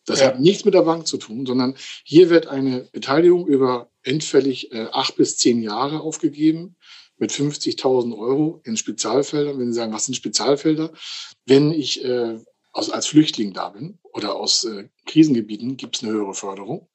Das 0.04 0.20
ja. 0.20 0.26
hat 0.26 0.40
nichts 0.40 0.64
mit 0.64 0.74
der 0.74 0.82
Bank 0.82 1.06
zu 1.06 1.16
tun, 1.16 1.46
sondern 1.46 1.76
hier 2.02 2.28
wird 2.28 2.46
eine 2.46 2.88
Beteiligung 2.92 3.46
über 3.46 3.90
endfällig 4.02 4.72
äh, 4.72 4.88
acht 4.90 5.16
bis 5.16 5.36
zehn 5.36 5.62
Jahre 5.62 6.00
aufgegeben 6.00 6.76
mit 7.18 7.30
50.000 7.30 8.16
Euro 8.16 8.60
in 8.64 8.76
Spezialfeldern. 8.76 9.58
Wenn 9.58 9.72
Sie 9.72 9.78
sagen, 9.78 9.92
was 9.92 10.06
sind 10.06 10.14
Spezialfelder? 10.14 10.92
Wenn 11.46 11.72
ich 11.72 12.04
äh, 12.04 12.38
aus, 12.72 12.90
als 12.90 13.06
Flüchtling 13.06 13.52
da 13.52 13.70
bin 13.70 13.98
oder 14.02 14.36
aus 14.36 14.64
äh, 14.64 14.88
Krisengebieten, 15.06 15.76
gibt 15.76 15.96
es 15.96 16.02
eine 16.02 16.12
höhere 16.12 16.34
Förderung. 16.34 16.88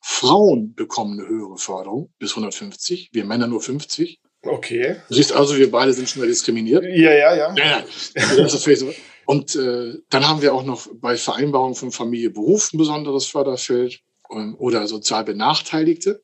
Frauen 0.00 0.74
bekommen 0.74 1.18
eine 1.18 1.28
höhere 1.28 1.58
Förderung 1.58 2.12
bis 2.18 2.30
150, 2.30 3.10
wir 3.12 3.24
Männer 3.24 3.48
nur 3.48 3.60
50. 3.60 4.20
Okay. 4.42 4.96
Du 5.08 5.14
siehst 5.14 5.32
also, 5.32 5.56
wir 5.56 5.70
beide 5.70 5.92
sind 5.92 6.08
schon 6.08 6.22
mal 6.22 6.28
diskriminiert. 6.28 6.84
Ja, 6.84 7.12
ja, 7.12 7.34
ja. 7.34 7.54
ja, 7.56 7.84
ja. 8.14 8.92
Und 9.24 9.56
äh, 9.56 9.94
dann 10.08 10.28
haben 10.28 10.42
wir 10.42 10.54
auch 10.54 10.62
noch 10.62 10.86
bei 10.94 11.16
Vereinbarung 11.16 11.74
von 11.74 11.90
Familie 11.90 12.30
Beruf 12.30 12.72
ein 12.72 12.78
besonderes 12.78 13.26
Förderfeld 13.26 14.00
ähm, 14.30 14.54
oder 14.56 14.86
sozial 14.86 15.24
Benachteiligte 15.24 16.22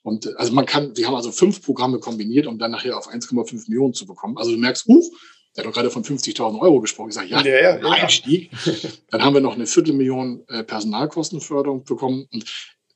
Und 0.01 0.25
äh, 0.25 0.33
also 0.35 0.51
man 0.53 0.65
kann, 0.65 0.95
wir 0.97 1.07
haben 1.07 1.15
also 1.15 1.31
fünf 1.31 1.61
Programme 1.61 1.99
kombiniert, 1.99 2.47
um 2.47 2.59
dann 2.59 2.71
nachher 2.71 2.97
auf 2.97 3.09
1,5 3.09 3.69
Millionen 3.69 3.93
zu 3.93 4.05
bekommen. 4.05 4.37
Also 4.37 4.51
du 4.51 4.57
merkst, 4.57 4.87
uh, 4.87 5.09
der 5.55 5.63
hat 5.63 5.69
doch 5.69 5.73
gerade 5.73 5.89
von 5.89 6.03
50.000 6.03 6.59
Euro 6.59 6.81
gesprochen. 6.81 7.09
Ich 7.09 7.15
sage, 7.15 7.27
ja, 7.27 7.41
ja, 7.41 7.61
ja, 7.61 7.79
ja. 7.79 7.89
Einstieg. 7.89 8.51
Dann 9.09 9.23
haben 9.23 9.33
wir 9.33 9.41
noch 9.41 9.55
eine 9.55 9.67
Viertelmillion 9.67 10.43
äh, 10.49 10.63
Personalkostenförderung 10.63 11.83
bekommen. 11.83 12.27
Und 12.31 12.45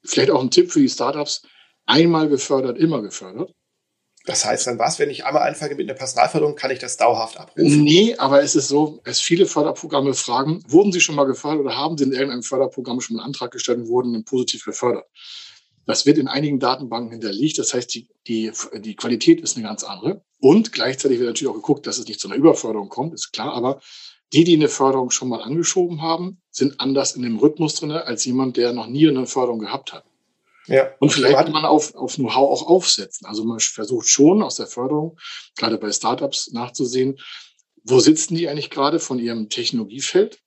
vielleicht 0.04 0.32
auch 0.32 0.42
ein 0.42 0.52
Tipp 0.52 0.72
für 0.72 0.82
die 0.82 0.90
Startups. 0.90 1.44
Einmal 1.86 2.28
gefördert, 2.28 2.78
immer 2.78 3.02
gefördert. 3.02 3.54
Das 4.26 4.46
heißt 4.46 4.68
dann 4.68 4.78
was, 4.78 5.00
wenn 5.00 5.10
ich 5.10 5.26
einmal 5.26 5.48
anfange 5.48 5.76
mit 5.76 5.90
einer 5.90 5.98
Personalförderung, 5.98 6.56
kann 6.56 6.70
ich 6.70 6.80
das 6.80 6.98
dauerhaft 6.98 7.40
abrufen? 7.40 7.84
Nee, 7.84 8.16
aber 8.18 8.44
es 8.44 8.56
ist 8.56 8.68
so, 8.68 9.00
es 9.06 9.22
viele 9.22 9.46
Förderprogramme 9.46 10.14
fragen, 10.14 10.64
wurden 10.68 10.92
Sie 10.92 11.02
schon 11.02 11.16
mal 11.16 11.24
gefördert 11.24 11.62
oder 11.62 11.76
haben 11.76 11.98
Sie 11.98 12.04
in 12.04 12.12
irgendeinem 12.12 12.44
Förderprogramm 12.44 13.02
schon 13.02 13.18
einen 13.18 13.26
Antrag 13.26 13.52
gestellt 13.52 13.80
und 13.80 13.88
wurden 13.88 14.14
dann 14.14 14.26
positiv 14.26 14.66
gefördert? 14.66 15.06
Das 15.90 16.06
wird 16.06 16.20
in 16.20 16.28
einigen 16.28 16.60
Datenbanken 16.60 17.14
hinterlegt. 17.14 17.58
Das 17.58 17.74
heißt, 17.74 17.92
die, 17.96 18.08
die, 18.28 18.52
die 18.76 18.96
Qualität 18.96 19.42
ist 19.42 19.58
eine 19.58 19.66
ganz 19.66 19.84
andere. 19.84 20.24
Und 20.40 20.72
gleichzeitig 20.72 21.18
wird 21.18 21.30
natürlich 21.30 21.50
auch 21.50 21.60
geguckt, 21.60 21.88
dass 21.88 21.98
es 21.98 22.08
nicht 22.08 22.20
zu 22.20 22.28
einer 22.28 22.38
Überförderung 22.38 22.90
kommt, 22.90 23.16
ist 23.16 23.32
klar. 23.32 23.54
Aber 23.54 23.82
die, 24.32 24.44
die 24.44 24.54
eine 24.54 24.70
Förderung 24.70 25.10
schon 25.10 25.30
mal 25.30 25.42
angeschoben 25.42 26.04
haben, 26.04 26.44
sind 26.52 26.80
anders 26.80 27.16
in 27.16 27.24
dem 27.24 27.40
Rhythmus 27.40 27.74
drin 27.74 27.90
als 27.90 28.24
jemand, 28.24 28.58
der 28.58 28.72
noch 28.72 28.86
nie 28.86 29.10
eine 29.10 29.26
Förderung 29.26 29.58
gehabt 29.58 29.92
hat. 29.92 30.06
Ja. 30.68 30.92
Und 31.00 31.12
vielleicht 31.12 31.36
kann 31.36 31.52
man 31.52 31.66
auf, 31.66 31.96
auf 31.96 32.18
Know-how 32.18 32.62
auch 32.62 32.68
aufsetzen. 32.68 33.26
Also 33.26 33.44
man 33.44 33.60
versucht 33.60 34.08
schon 34.08 34.44
aus 34.44 34.58
der 34.58 34.68
Förderung, 34.68 35.18
gerade 35.58 35.80
bei 35.80 35.92
Startups, 35.92 36.52
nachzusehen, 36.52 37.18
wo 37.84 38.00
sitzen 38.00 38.36
die 38.36 38.48
eigentlich 38.48 38.70
gerade 38.70 39.00
von 39.00 39.18
ihrem 39.18 39.50
Technologiefeld 39.50 40.40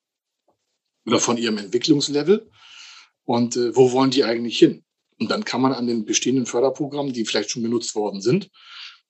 oder 1.05 1.19
von 1.19 1.37
ihrem 1.37 1.59
Entwicklungslevel 1.59 2.49
und 3.25 3.57
äh, 3.57 3.75
wo 3.75 3.91
wollen 3.91 4.13
die 4.13 4.23
eigentlich 4.23 4.57
hin? 4.57 4.85
Und 5.21 5.31
dann 5.31 5.45
kann 5.45 5.61
man 5.61 5.73
an 5.73 5.87
den 5.87 6.05
bestehenden 6.05 6.47
Förderprogrammen, 6.47 7.13
die 7.13 7.25
vielleicht 7.25 7.51
schon 7.51 7.63
genutzt 7.63 7.95
worden 7.95 8.21
sind, 8.21 8.51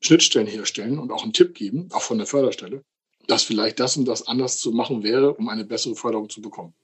Schnittstellen 0.00 0.46
herstellen 0.46 0.98
und 0.98 1.12
auch 1.12 1.22
einen 1.22 1.32
Tipp 1.32 1.54
geben, 1.54 1.88
auch 1.92 2.02
von 2.02 2.18
der 2.18 2.26
Förderstelle, 2.26 2.84
dass 3.28 3.44
vielleicht 3.44 3.80
das 3.80 3.96
und 3.96 4.04
das 4.06 4.26
anders 4.26 4.58
zu 4.58 4.72
machen 4.72 5.02
wäre, 5.02 5.34
um 5.34 5.48
eine 5.48 5.64
bessere 5.64 5.94
Förderung 5.94 6.28
zu 6.28 6.40
bekommen. 6.40 6.74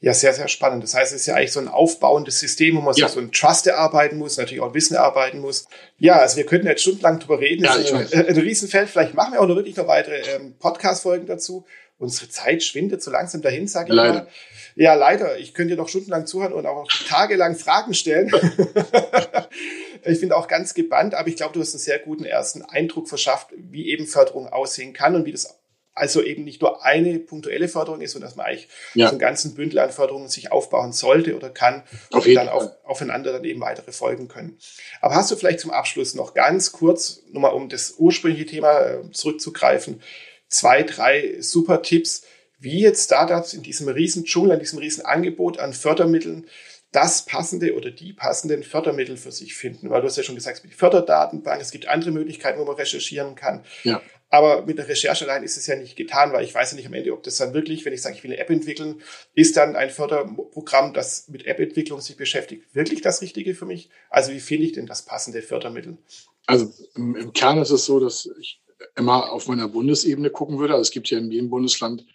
Ja, 0.00 0.12
sehr, 0.12 0.32
sehr 0.34 0.48
spannend. 0.48 0.82
Das 0.84 0.94
heißt, 0.94 1.12
es 1.12 1.22
ist 1.22 1.26
ja 1.26 1.34
eigentlich 1.34 1.52
so 1.52 1.60
ein 1.60 1.68
aufbauendes 1.68 2.38
System, 2.38 2.76
wo 2.76 2.80
man 2.82 2.94
ja. 2.94 3.08
so 3.08 3.18
ein 3.18 3.32
Trust 3.32 3.66
erarbeiten 3.66 4.18
muss, 4.18 4.36
natürlich 4.36 4.62
auch 4.62 4.74
Wissen 4.74 4.94
erarbeiten 4.94 5.40
muss. 5.40 5.66
Ja, 5.98 6.18
also 6.18 6.36
wir 6.36 6.46
könnten 6.46 6.66
jetzt 6.66 6.82
stundenlang 6.82 7.18
drüber 7.18 7.40
reden. 7.40 7.64
Ja, 7.64 7.76
das 7.76 7.90
ist 7.90 8.14
ein, 8.14 8.26
ein 8.26 8.36
Riesenfeld. 8.36 8.88
Vielleicht 8.88 9.14
machen 9.14 9.32
wir 9.32 9.40
auch 9.40 9.46
noch 9.46 9.56
wirklich 9.56 9.76
noch 9.76 9.88
weitere 9.88 10.20
ähm, 10.36 10.54
Podcast-Folgen 10.58 11.26
dazu. 11.26 11.64
Unsere 11.98 12.28
Zeit 12.28 12.62
schwindet 12.62 13.02
so 13.02 13.10
langsam 13.10 13.40
dahin, 13.40 13.68
sage 13.68 13.88
ich 13.88 13.94
leider. 13.94 14.14
mal. 14.14 14.28
Ja, 14.74 14.94
leider. 14.94 15.38
Ich 15.38 15.54
könnte 15.54 15.74
dir 15.74 15.80
noch 15.80 15.88
stundenlang 15.88 16.26
zuhören 16.26 16.52
und 16.52 16.66
auch 16.66 16.86
tagelang 17.08 17.56
Fragen 17.56 17.94
stellen. 17.94 18.30
ich 20.04 20.20
bin 20.20 20.32
auch 20.32 20.48
ganz 20.48 20.74
gebannt, 20.74 21.14
aber 21.14 21.28
ich 21.28 21.36
glaube, 21.36 21.54
du 21.54 21.60
hast 21.60 21.72
einen 21.72 21.80
sehr 21.80 21.98
guten 21.98 22.26
ersten 22.26 22.62
Eindruck 22.62 23.08
verschafft, 23.08 23.48
wie 23.56 23.88
eben 23.88 24.06
Förderung 24.06 24.46
aussehen 24.48 24.92
kann 24.92 25.14
und 25.14 25.24
wie 25.24 25.32
das 25.32 25.58
also 25.96 26.22
eben 26.22 26.44
nicht 26.44 26.60
nur 26.60 26.84
eine 26.84 27.18
punktuelle 27.18 27.68
Förderung 27.68 28.02
ist, 28.02 28.12
sondern 28.12 28.28
dass 28.28 28.36
man 28.36 28.46
eigentlich 28.46 28.68
ja. 28.92 29.06
so 29.06 29.12
einen 29.12 29.18
ganzen 29.18 29.54
Bündel 29.54 29.78
an 29.78 29.90
Förderungen 29.90 30.28
sich 30.28 30.52
aufbauen 30.52 30.92
sollte 30.92 31.34
oder 31.34 31.48
kann 31.48 31.84
auf 32.12 32.26
und 32.26 32.34
dann 32.34 32.50
auf, 32.50 32.68
aufeinander 32.84 33.32
dann 33.32 33.44
eben 33.44 33.62
weitere 33.62 33.92
folgen 33.92 34.28
können. 34.28 34.58
Aber 35.00 35.14
hast 35.14 35.30
du 35.30 35.36
vielleicht 35.36 35.60
zum 35.60 35.70
Abschluss 35.70 36.14
noch 36.14 36.34
ganz 36.34 36.70
kurz, 36.72 37.22
nochmal 37.32 37.54
um 37.54 37.70
das 37.70 37.94
ursprüngliche 37.96 38.44
Thema 38.44 38.78
äh, 38.78 39.10
zurückzugreifen, 39.10 40.02
zwei, 40.48 40.82
drei 40.82 41.36
super 41.40 41.82
Tipps, 41.82 42.22
wie 42.58 42.80
jetzt 42.80 43.04
Startups 43.04 43.52
in 43.52 43.62
diesem 43.62 43.88
riesen 43.88 44.24
Dschungel, 44.24 44.52
in 44.52 44.60
diesem 44.60 44.78
riesen 44.78 45.04
Angebot 45.04 45.58
an 45.58 45.72
Fördermitteln 45.72 46.46
das 46.92 47.26
passende 47.26 47.74
oder 47.74 47.90
die 47.90 48.14
passenden 48.14 48.62
Fördermittel 48.62 49.18
für 49.18 49.32
sich 49.32 49.54
finden. 49.54 49.90
Weil 49.90 50.00
du 50.00 50.06
hast 50.06 50.16
ja 50.16 50.22
schon 50.22 50.34
gesagt, 50.34 50.56
es 50.56 50.62
gibt 50.62 50.72
die 50.72 50.78
Förderdatenbank, 50.78 51.60
es 51.60 51.70
gibt 51.70 51.88
andere 51.88 52.10
Möglichkeiten, 52.10 52.58
wo 52.58 52.64
man 52.64 52.76
recherchieren 52.76 53.34
kann. 53.34 53.64
Ja. 53.82 54.00
Aber 54.28 54.64
mit 54.64 54.78
der 54.78 54.88
Recherche 54.88 55.24
allein 55.24 55.42
ist 55.42 55.56
es 55.56 55.66
ja 55.66 55.76
nicht 55.76 55.96
getan, 55.96 56.32
weil 56.32 56.44
ich 56.44 56.54
weiß 56.54 56.70
ja 56.70 56.76
nicht 56.76 56.86
am 56.86 56.94
Ende, 56.94 57.12
ob 57.12 57.22
das 57.22 57.36
dann 57.36 57.54
wirklich, 57.54 57.84
wenn 57.84 57.92
ich 57.92 58.02
sage, 58.02 58.16
ich 58.16 58.24
will 58.24 58.32
eine 58.32 58.40
App 58.40 58.50
entwickeln, 58.50 59.02
ist 59.34 59.56
dann 59.56 59.76
ein 59.76 59.90
Förderprogramm, 59.90 60.94
das 60.94 61.28
mit 61.28 61.46
App-Entwicklung 61.46 62.00
sich 62.00 62.16
beschäftigt, 62.16 62.64
wirklich 62.72 63.02
das 63.02 63.20
Richtige 63.20 63.54
für 63.54 63.66
mich? 63.66 63.90
Also 64.08 64.32
wie 64.32 64.40
finde 64.40 64.66
ich 64.66 64.72
denn 64.72 64.86
das 64.86 65.02
passende 65.02 65.42
Fördermittel? 65.42 65.98
Also 66.46 66.72
im 66.94 67.32
Kern 67.34 67.58
ist 67.58 67.70
es 67.70 67.84
so, 67.84 68.00
dass 68.00 68.28
ich 68.40 68.60
immer 68.96 69.32
auf 69.32 69.48
meiner 69.48 69.68
Bundesebene 69.68 70.30
gucken 70.30 70.58
würde. 70.58 70.74
Also 70.74 70.82
es 70.82 70.90
gibt 70.90 71.10
ja 71.10 71.18
in 71.18 71.30
jedem 71.30 71.50
Bundesland 71.50 72.06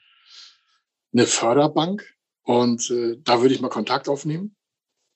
eine 1.14 1.28
Förderbank 1.28 2.16
und 2.44 2.90
äh, 2.90 3.18
da 3.24 3.42
würde 3.42 3.54
ich 3.54 3.62
mal 3.62 3.70
Kontakt 3.70 4.10
aufnehmen. 4.10 4.56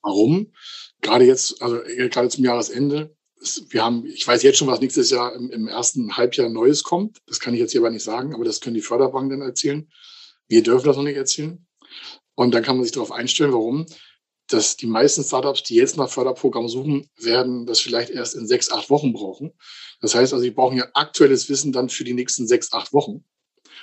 Warum? 0.02 0.54
Gerade 1.02 1.26
jetzt, 1.26 1.62
also 1.62 1.80
gerade 1.86 2.30
zum 2.30 2.44
Jahresende, 2.44 3.16
wir 3.70 3.84
haben, 3.84 4.06
ich 4.06 4.28
weiß 4.28 4.44
jetzt 4.44 4.58
schon, 4.58 4.68
was 4.68 4.80
nächstes 4.80 5.10
Jahr 5.10 5.34
im, 5.34 5.50
im, 5.52 5.68
ersten 5.68 6.18
Halbjahr 6.18 6.50
Neues 6.50 6.84
kommt. 6.84 7.22
Das 7.28 7.40
kann 7.40 7.54
ich 7.54 7.60
jetzt 7.60 7.72
hier 7.72 7.82
aber 7.82 7.90
nicht 7.90 8.04
sagen, 8.04 8.34
aber 8.34 8.46
das 8.46 8.62
können 8.62 8.76
die 8.76 8.82
Förderbanken 8.82 9.32
dann 9.32 9.48
erzählen. 9.48 9.90
Wir 10.48 10.64
dürfen 10.64 10.86
das 10.86 10.96
noch 10.96 11.04
nicht 11.04 11.18
erzählen. 11.18 11.66
Und 12.36 12.54
dann 12.54 12.64
kann 12.64 12.78
man 12.78 12.84
sich 12.84 12.94
darauf 12.94 13.12
einstellen, 13.12 13.54
warum. 13.54 13.86
Dass 14.48 14.78
die 14.78 14.86
meisten 14.86 15.24
Startups, 15.24 15.64
die 15.64 15.76
jetzt 15.76 15.98
nach 15.98 16.10
Förderprogramm 16.10 16.70
suchen, 16.70 17.10
werden 17.18 17.66
das 17.66 17.80
vielleicht 17.80 18.12
erst 18.12 18.36
in 18.36 18.46
sechs, 18.48 18.72
acht 18.72 18.90
Wochen 18.90 19.12
brauchen. 19.14 19.54
Das 20.02 20.14
heißt 20.14 20.34
also, 20.34 20.44
sie 20.44 20.52
brauchen 20.52 20.78
ja 20.78 20.88
aktuelles 20.94 21.50
Wissen 21.50 21.72
dann 21.72 21.90
für 21.90 22.04
die 22.04 22.14
nächsten 22.14 22.48
sechs, 22.48 22.72
acht 22.72 22.94
Wochen 22.94 23.24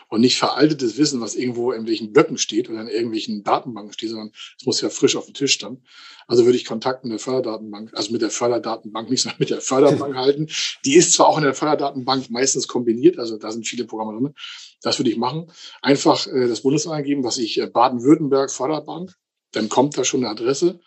und 0.08 0.20
nicht 0.20 0.38
veraltetes 0.38 0.98
Wissen, 0.98 1.20
was 1.20 1.34
irgendwo 1.34 1.72
in 1.72 1.86
welchen 1.86 2.12
Blöcken 2.12 2.38
steht 2.38 2.68
oder 2.68 2.80
in 2.80 2.88
irgendwelchen 2.88 3.42
Datenbanken 3.42 3.92
steht, 3.92 4.10
sondern 4.10 4.32
es 4.58 4.66
muss 4.66 4.80
ja 4.80 4.90
frisch 4.90 5.16
auf 5.16 5.24
dem 5.26 5.34
Tisch 5.34 5.52
stehen. 5.52 5.84
Also 6.26 6.44
würde 6.44 6.56
ich 6.56 6.64
Kontakt 6.64 7.04
mit 7.04 7.12
der 7.12 7.18
Förderdatenbank, 7.18 7.92
also 7.94 8.12
mit 8.12 8.22
der 8.22 8.30
Förderdatenbank, 8.30 9.10
nicht 9.10 9.22
sondern 9.22 9.38
mit 9.38 9.50
der 9.50 9.60
Förderbank 9.60 10.14
halten. 10.16 10.48
Die 10.84 10.96
ist 10.96 11.12
zwar 11.12 11.28
auch 11.28 11.38
in 11.38 11.44
der 11.44 11.54
Förderdatenbank 11.54 12.30
meistens 12.30 12.68
kombiniert, 12.68 13.18
also 13.18 13.38
da 13.38 13.50
sind 13.50 13.66
viele 13.66 13.84
Programme 13.84 14.18
drin. 14.18 14.34
Das 14.82 14.98
würde 14.98 15.10
ich 15.10 15.16
machen. 15.16 15.50
Einfach 15.80 16.26
äh, 16.26 16.48
das 16.48 16.62
Bundesland 16.62 16.98
eingeben, 16.98 17.24
was 17.24 17.38
ich 17.38 17.58
äh, 17.58 17.66
Baden-Württemberg 17.66 18.50
Förderbank, 18.50 19.14
dann 19.52 19.68
kommt 19.68 19.96
da 19.96 20.04
schon 20.04 20.24
eine 20.24 20.30
Adresse. 20.30 20.80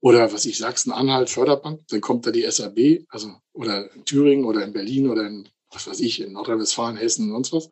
Oder 0.00 0.32
was 0.32 0.44
ich 0.44 0.58
Sachsen-Anhalt 0.58 1.30
Förderbank, 1.30 1.82
dann 1.88 2.00
kommt 2.00 2.26
da 2.26 2.30
die 2.30 2.50
SAB, 2.50 3.06
also 3.08 3.32
oder 3.52 3.92
in 3.94 4.04
Thüringen 4.04 4.44
oder 4.44 4.64
in 4.64 4.72
Berlin 4.72 5.08
oder 5.08 5.26
in 5.26 5.48
was 5.70 5.86
weiß 5.86 6.00
ich, 6.00 6.20
in 6.20 6.32
Nordrhein-Westfalen, 6.32 6.96
Hessen 6.96 7.32
und 7.32 7.44
sonst 7.44 7.52
was 7.52 7.70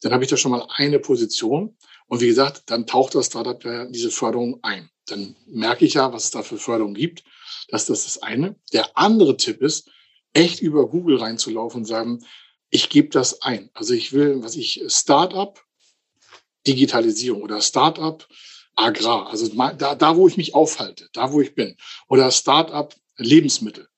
dann 0.00 0.12
habe 0.12 0.24
ich 0.24 0.30
da 0.30 0.36
schon 0.36 0.50
mal 0.50 0.66
eine 0.76 0.98
Position. 0.98 1.76
Und 2.06 2.20
wie 2.20 2.26
gesagt, 2.26 2.64
dann 2.66 2.86
taucht 2.86 3.14
das 3.14 3.26
Startup 3.26 3.62
ja 3.64 3.84
diese 3.86 4.10
Förderung 4.10 4.58
ein. 4.62 4.90
Dann 5.06 5.36
merke 5.46 5.84
ich 5.84 5.94
ja, 5.94 6.12
was 6.12 6.24
es 6.24 6.30
da 6.30 6.42
für 6.42 6.58
Förderung 6.58 6.94
gibt. 6.94 7.24
Das, 7.68 7.86
das 7.86 8.00
ist 8.00 8.16
das 8.16 8.22
eine. 8.22 8.56
Der 8.72 8.96
andere 8.96 9.36
Tipp 9.36 9.62
ist, 9.62 9.90
echt 10.32 10.60
über 10.60 10.88
Google 10.88 11.18
reinzulaufen 11.18 11.80
und 11.80 11.84
sagen, 11.84 12.24
ich 12.70 12.88
gebe 12.88 13.08
das 13.08 13.42
ein. 13.42 13.70
Also 13.74 13.94
ich 13.94 14.12
will, 14.12 14.42
was 14.42 14.56
ich, 14.56 14.82
Startup, 14.88 15.60
Digitalisierung 16.66 17.42
oder 17.42 17.60
Startup, 17.60 18.26
Agrar. 18.80 19.28
Also 19.28 19.48
da, 19.48 19.94
da, 19.94 20.16
wo 20.16 20.26
ich 20.28 20.36
mich 20.36 20.54
aufhalte, 20.54 21.08
da, 21.12 21.32
wo 21.32 21.40
ich 21.40 21.54
bin. 21.54 21.76
Oder 22.08 22.30
Startup, 22.30 22.94
Lebensmittel. 23.16 23.88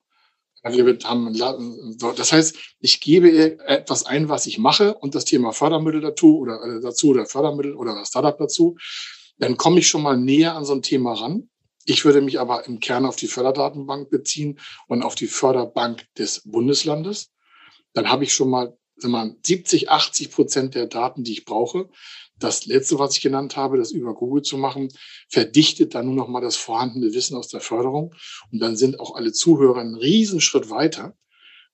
Das 0.62 2.32
heißt, 2.32 2.56
ich 2.78 3.00
gebe 3.00 3.58
etwas 3.66 4.06
ein, 4.06 4.28
was 4.28 4.46
ich 4.46 4.58
mache 4.58 4.94
und 4.94 5.14
das 5.14 5.24
Thema 5.24 5.52
Fördermittel 5.52 6.00
dazu 6.00 6.38
oder 6.38 6.62
äh, 6.62 6.80
dazu 6.80 7.08
oder 7.08 7.26
Fördermittel 7.26 7.74
oder 7.74 8.04
Startup 8.04 8.38
dazu. 8.38 8.76
Dann 9.38 9.56
komme 9.56 9.80
ich 9.80 9.88
schon 9.88 10.02
mal 10.02 10.16
näher 10.16 10.54
an 10.54 10.64
so 10.64 10.72
ein 10.72 10.82
Thema 10.82 11.14
ran. 11.14 11.48
Ich 11.84 12.04
würde 12.04 12.20
mich 12.20 12.38
aber 12.38 12.66
im 12.66 12.78
Kern 12.78 13.06
auf 13.06 13.16
die 13.16 13.26
Förderdatenbank 13.26 14.08
beziehen 14.08 14.60
und 14.86 15.02
auf 15.02 15.16
die 15.16 15.26
Förderbank 15.26 16.06
des 16.16 16.42
Bundeslandes. 16.44 17.32
Dann 17.92 18.08
habe 18.08 18.22
ich 18.22 18.32
schon 18.32 18.50
mal, 18.50 18.78
mal 19.08 19.36
70, 19.42 19.90
80 19.90 20.30
Prozent 20.30 20.74
der 20.74 20.86
Daten, 20.86 21.24
die 21.24 21.32
ich 21.32 21.44
brauche. 21.44 21.88
Das 22.38 22.66
letzte, 22.66 22.98
was 22.98 23.16
ich 23.16 23.22
genannt 23.22 23.56
habe, 23.56 23.76
das 23.78 23.92
über 23.92 24.14
Google 24.14 24.42
zu 24.42 24.58
machen, 24.58 24.88
verdichtet 25.28 25.94
dann 25.94 26.06
nur 26.06 26.14
noch 26.14 26.28
mal 26.28 26.40
das 26.40 26.56
vorhandene 26.56 27.14
Wissen 27.14 27.36
aus 27.36 27.48
der 27.48 27.60
Förderung. 27.60 28.14
Und 28.50 28.58
dann 28.60 28.76
sind 28.76 28.98
auch 28.98 29.14
alle 29.14 29.32
Zuhörer 29.32 29.80
einen 29.80 29.94
Riesenschritt 29.94 30.68
weiter, 30.68 31.16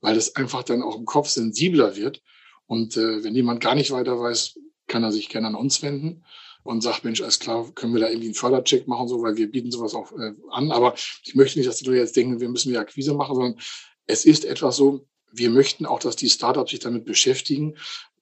weil 0.01 0.17
es 0.17 0.37
einfach 0.37 0.63
dann 0.63 0.83
auch 0.83 0.97
im 0.97 1.07
Kopf 1.07 1.29
sensibler 1.29 1.97
wird. 1.97 2.23
Und 2.67 2.97
äh, 2.97 3.25
wenn 3.25 3.35
jemand 3.35 3.61
gar 3.61 3.75
nicht 3.75 3.91
weiter 3.91 4.21
weiß, 4.21 4.59
kann 4.87 5.03
er 5.03 5.13
sich 5.13 5.29
gerne 5.29 5.49
an 5.49 5.55
uns 5.55 5.83
wenden 5.83 6.25
und 6.65 6.83
sagt, 6.83 7.05
Mensch, 7.05 7.23
alles 7.23 7.39
klar, 7.39 7.71
können 7.75 7.95
wir 7.95 8.01
da 8.01 8.09
irgendwie 8.09 8.27
einen 8.27 8.35
Fördercheck 8.35 8.87
machen, 8.89 9.09
so, 9.09 9.23
weil 9.23 9.37
wir 9.37 9.51
bieten 9.51 9.71
sowas 9.71 9.95
auch 9.95 10.13
äh, 10.13 10.35
an. 10.51 10.71
Aber 10.71 10.95
ich 11.25 11.35
möchte 11.35 11.59
nicht, 11.59 11.69
dass 11.69 11.79
die 11.79 11.87
Leute 11.87 11.99
jetzt 11.99 12.17
denken, 12.17 12.41
wir 12.41 12.49
müssen 12.51 12.71
wieder 12.71 12.81
Akquise 12.81 13.15
machen, 13.15 13.35
sondern 13.35 13.61
es 14.07 14.27
ist 14.27 14.45
etwas 14.45 14.77
so, 14.77 15.07
wir 15.33 15.51
möchten 15.51 15.87
auch, 15.87 15.99
dass 15.99 16.17
die 16.17 16.29
Startups 16.29 16.71
sich 16.71 16.81
damit 16.81 17.05
beschäftigen, 17.05 17.77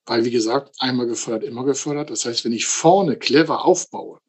weil, 0.05 0.25
wie 0.25 0.31
gesagt, 0.31 0.75
einmal 0.79 1.07
gefördert, 1.07 1.49
immer 1.49 1.65
gefördert. 1.65 2.09
Das 2.09 2.25
heißt, 2.25 2.45
wenn 2.45 2.53
ich 2.53 2.65
vorne 2.65 3.17
clever 3.17 3.65
aufbaue, 3.65 4.19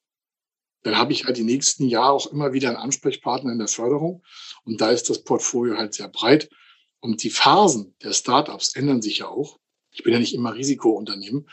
dann 0.82 0.96
habe 0.96 1.12
ich 1.12 1.24
halt 1.24 1.36
die 1.36 1.44
nächsten 1.44 1.86
Jahre 1.86 2.12
auch 2.12 2.32
immer 2.32 2.52
wieder 2.52 2.68
einen 2.68 2.78
Ansprechpartner 2.78 3.52
in 3.52 3.58
der 3.58 3.68
Förderung. 3.68 4.22
Und 4.64 4.80
da 4.80 4.90
ist 4.90 5.10
das 5.10 5.22
Portfolio 5.22 5.76
halt 5.76 5.94
sehr 5.94 6.08
breit. 6.08 6.48
Und 7.00 7.22
die 7.22 7.30
Phasen 7.30 7.94
der 8.02 8.12
Startups 8.12 8.74
ändern 8.74 9.02
sich 9.02 9.18
ja 9.18 9.28
auch. 9.28 9.58
Ich 9.92 10.02
bin 10.02 10.12
ja 10.12 10.18
nicht 10.18 10.34
immer 10.34 10.54
Risikounternehmen. 10.54 11.48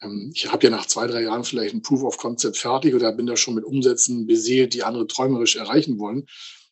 Ähm, 0.00 0.30
ich 0.34 0.50
habe 0.50 0.64
ja 0.64 0.70
nach 0.70 0.86
zwei, 0.86 1.06
drei 1.06 1.22
Jahren 1.22 1.44
vielleicht 1.44 1.74
ein 1.74 1.82
Proof 1.82 2.02
of 2.02 2.18
Concept 2.18 2.56
fertig 2.56 2.94
oder 2.94 3.12
bin 3.12 3.26
da 3.26 3.36
schon 3.36 3.54
mit 3.54 3.64
Umsätzen 3.64 4.26
beseelt, 4.26 4.74
die 4.74 4.84
andere 4.84 5.06
träumerisch 5.06 5.56
erreichen 5.56 5.98
wollen 5.98 6.26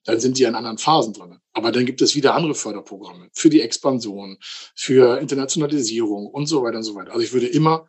dann 0.05 0.21
sind 0.21 0.39
die 0.39 0.45
in 0.45 0.55
anderen 0.55 0.79
Phasen 0.79 1.13
drin. 1.13 1.39
Aber 1.53 1.73
dann 1.73 1.87
gibt 1.87 2.03
es 2.03 2.15
wieder 2.15 2.35
andere 2.35 2.55
Förderprogramme 2.55 3.31
für 3.33 3.51
die 3.51 3.61
Expansion, 3.61 4.39
für 4.75 5.19
Internationalisierung 5.19 6.27
und 6.27 6.47
so 6.47 6.63
weiter 6.63 6.79
und 6.79 6.83
so 6.83 6.95
weiter. 6.95 7.13
Also 7.13 7.25
ich 7.25 7.33
würde 7.33 7.47
immer 7.47 7.87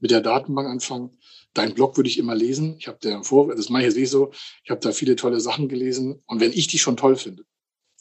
mit 0.00 0.10
der 0.10 0.20
Datenbank 0.20 0.68
anfangen. 0.68 1.18
Dein 1.54 1.74
Blog 1.74 1.96
würde 1.96 2.08
ich 2.08 2.18
immer 2.18 2.34
lesen. 2.34 2.76
Ich 2.78 2.88
habe 2.88 2.98
der 3.02 3.22
Vor, 3.22 3.54
das 3.54 3.68
mache 3.68 3.86
ich 3.86 3.94
jetzt 3.94 4.10
so. 4.10 4.30
Ich 4.62 4.70
habe 4.70 4.80
da 4.80 4.92
viele 4.92 5.16
tolle 5.16 5.40
Sachen 5.40 5.68
gelesen. 5.68 6.22
Und 6.26 6.40
wenn 6.40 6.52
ich 6.52 6.68
die 6.68 6.78
schon 6.78 6.96
toll 6.96 7.16
finde, 7.16 7.44